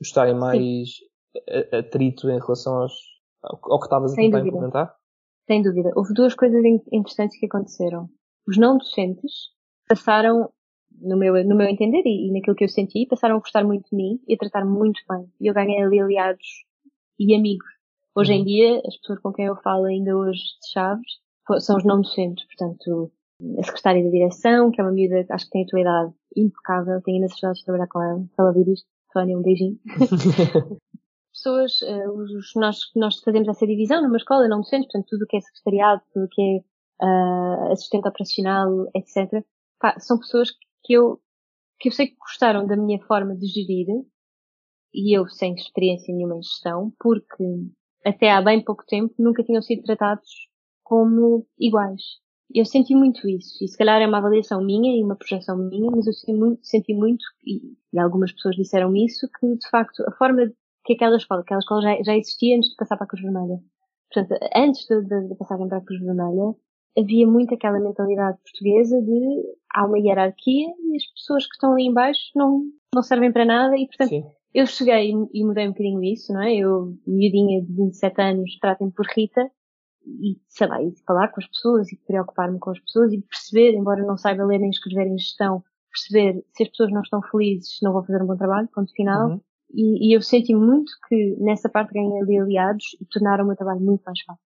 [0.00, 0.88] estarem mais
[1.72, 2.92] a- atrito em relação aos,
[3.42, 4.56] ao, que estavas a Sem tentar dúvida.
[4.56, 4.94] implementar?
[5.46, 5.90] Sem dúvida.
[5.96, 8.08] Houve duas coisas in- interessantes que aconteceram.
[8.46, 9.32] Os não docentes
[9.88, 10.50] passaram,
[11.00, 13.88] no meu, no meu entender e, e naquilo que eu senti, passaram a gostar muito
[13.90, 15.26] de mim e a tratar-me muito bem.
[15.40, 16.46] E eu ganhei ali aliados
[17.18, 17.66] e amigos.
[18.14, 18.44] Hoje em Uhum.
[18.44, 21.12] dia, as pessoas com quem eu falo ainda hoje de Chaves
[21.60, 22.44] são os não docentes.
[22.46, 23.12] Portanto,
[23.58, 27.00] a secretária da direção, que é uma miúda, acho que tem a tua idade impecável,
[27.02, 28.20] tenho ainda saudades de trabalhar com ela.
[28.20, 29.78] Se ela ouvir isto, Sónia, um beijinho.
[31.32, 35.26] pessoas, eh, os, nós, nós fazemos essa divisão numa escola, não docentes, portanto, tudo o
[35.26, 36.60] que é secretariado, tudo o que é
[37.04, 39.44] ah, assistente operacional, etc.
[39.78, 40.58] Pá, são pessoas que
[40.94, 41.20] eu,
[41.78, 43.86] que eu sei que gostaram da minha forma de gerir,
[44.92, 47.44] e eu sem experiência nenhuma em gestão, porque
[48.04, 50.48] até há bem pouco tempo nunca tinham sido tratados
[50.82, 52.02] como iguais.
[52.54, 55.90] Eu senti muito isso, e se calhar é uma avaliação minha e uma projeção minha,
[55.90, 60.02] mas eu senti muito, senti muito e, e algumas pessoas disseram isso, que de facto
[60.08, 60.50] a forma
[60.84, 63.60] que aquela escola, aquela escola já, já existia antes de passar para a Cruz Vermelha.
[64.10, 66.54] Portanto, antes de, de, de passarem para a Cruz Vermelha,
[66.98, 69.42] havia muito aquela mentalidade portuguesa de
[69.72, 72.62] há uma hierarquia e as pessoas que estão ali em baixo não,
[72.94, 74.24] não servem para nada e portanto Sim.
[74.54, 76.54] eu cheguei e mudei um bocadinho isso, não é?
[76.54, 79.50] Eu, miudinha de 27 anos, tratem por Rita
[80.06, 83.76] e, sei lá, e falar com as pessoas e preocupar-me com as pessoas e perceber,
[83.76, 87.78] embora não saiba ler nem escrever em gestão, perceber se as pessoas não estão felizes,
[87.82, 89.30] não vão fazer um bom trabalho, ponto final.
[89.30, 89.40] Uhum.
[89.74, 93.56] E, e eu senti muito que nessa parte ganhei ali aliados e tornaram o meu
[93.56, 94.47] trabalho muito mais fácil.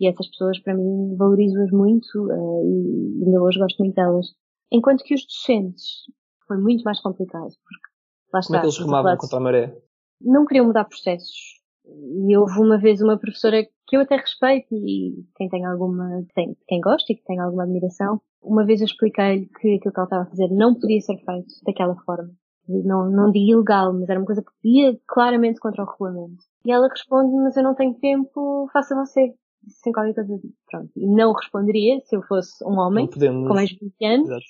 [0.00, 4.26] E essas pessoas, para mim, valorizo-as muito eh, e ainda hoje gosto muito delas.
[4.70, 6.02] Enquanto que os docentes
[6.46, 7.86] foi muito mais complicado, porque
[8.32, 8.48] lá está.
[8.48, 9.78] Como é que eles remavam de- contra a maré?
[10.20, 11.56] não queriam mudar processos.
[11.86, 16.56] E houve uma vez uma professora que eu até respeito e quem tem alguma, tem,
[16.66, 20.04] quem gosta e que tem alguma admiração, uma vez eu expliquei-lhe que aquilo que ela
[20.04, 22.30] estava a fazer não podia ser feito daquela forma.
[22.68, 26.42] Não, não digo ilegal, mas era uma coisa que ia claramente contra o regulamento.
[26.64, 29.32] E ela responde, mas eu não tenho tempo, faça você.
[29.68, 30.38] Sem qualquer coisa.
[30.70, 30.90] Pronto.
[30.96, 34.28] E não responderia se eu fosse um homem, podemos, com mais de 20 anos.
[34.28, 34.44] Exato.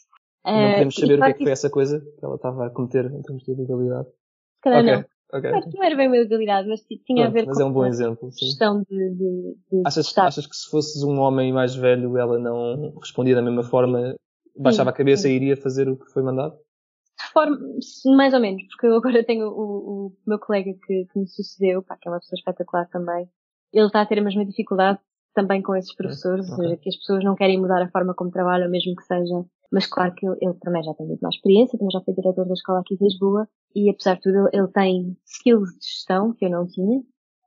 [0.47, 2.71] Não podemos e saber o que é que foi essa coisa que ela estava a
[2.71, 4.09] cometer em termos de ilegalidade.
[4.09, 5.39] Se calhar Ok, não.
[5.39, 5.51] ok.
[5.51, 7.63] Claro que não era bem uma ilegalidade, mas t- tinha a Pronto, ver mas com
[7.63, 8.31] é um bom a exemplo.
[8.31, 8.47] Sim.
[8.47, 12.95] gestão de, de, de Achas, achas que se fosses um homem mais velho ela não
[12.99, 14.15] respondia da mesma forma,
[14.57, 15.31] baixava a cabeça sim.
[15.31, 16.57] e iria fazer o que foi mandado?
[17.19, 17.59] de forma,
[18.15, 21.83] mais ou menos, porque eu agora tenho o, o meu colega que, que me sucedeu,
[21.83, 23.27] pá, que é uma pessoa espetacular também,
[23.73, 24.99] ele está a ter a mesma dificuldade
[25.37, 28.31] também com esses professores, ou seja, que as pessoas não querem mudar a forma como
[28.31, 31.79] trabalham, mesmo que seja, mas claro que ele, ele também já tem muito mais experiência,
[31.79, 34.69] também já foi diretor da escola aqui de Lisboa, e apesar de tudo, ele, ele
[34.69, 37.03] tem skills de gestão que eu não tinha,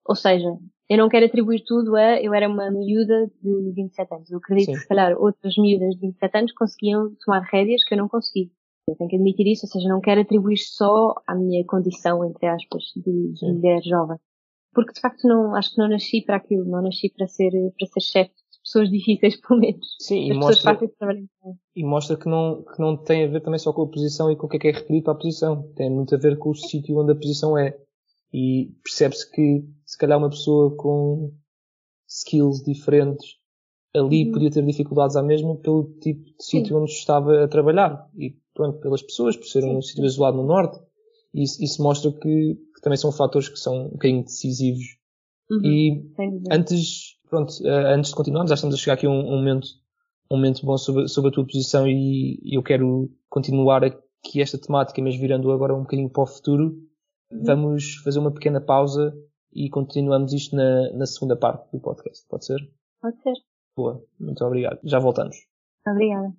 [0.05, 0.47] ou seja,
[0.87, 4.31] eu não quero atribuir tudo a eu era uma miúda de 27 anos.
[4.31, 4.73] Eu acredito Sim.
[4.73, 8.51] que se calhar outras miúdas de 27 anos conseguiam tomar rédeas que eu não consegui.
[8.87, 12.47] Eu tenho que admitir isso, ou seja, não quero atribuir só à minha condição, entre
[12.47, 14.17] aspas, de, de mulher jovem.
[14.73, 17.87] Porque de facto não, acho que não nasci para aquilo, não nasci para ser, para
[17.87, 19.87] ser chefe de pessoas difíceis, pelo menos.
[19.99, 20.79] Sim, e As mostra,
[21.75, 24.35] e mostra que, não, que não tem a ver também só com a posição e
[24.35, 25.71] com o que é que é requerido para a posição.
[25.75, 27.77] Tem muito a ver com o sítio onde a posição é.
[28.31, 31.33] E percebe-se que se calhar uma pessoa com
[32.07, 33.39] skills diferentes
[33.95, 34.31] ali Uhum.
[34.33, 38.07] podia ter dificuldades à mesma pelo tipo de sítio onde estava a trabalhar.
[38.15, 40.79] E pronto, pelas pessoas, por ser um sítio isolado no norte.
[41.33, 44.97] Isso, isso mostra que, que também são fatores que são um bocadinho decisivos.
[45.51, 45.65] Uhum.
[45.65, 46.13] E
[46.49, 49.67] antes, pronto, eh, antes de continuarmos, já estamos a chegar aqui a um, um momento,
[50.31, 54.57] um momento bom sobre, sobre a tua posição e, e eu quero continuar aqui esta
[54.57, 56.77] temática, mas virando agora um bocadinho para o futuro.
[57.31, 59.15] Vamos fazer uma pequena pausa
[59.53, 62.25] e continuamos isto na, na segunda parte do podcast.
[62.27, 62.59] Pode ser?
[63.01, 63.33] Pode ser.
[63.75, 64.03] Boa.
[64.19, 64.79] Muito obrigado.
[64.83, 65.35] Já voltamos.
[65.87, 66.33] Obrigada.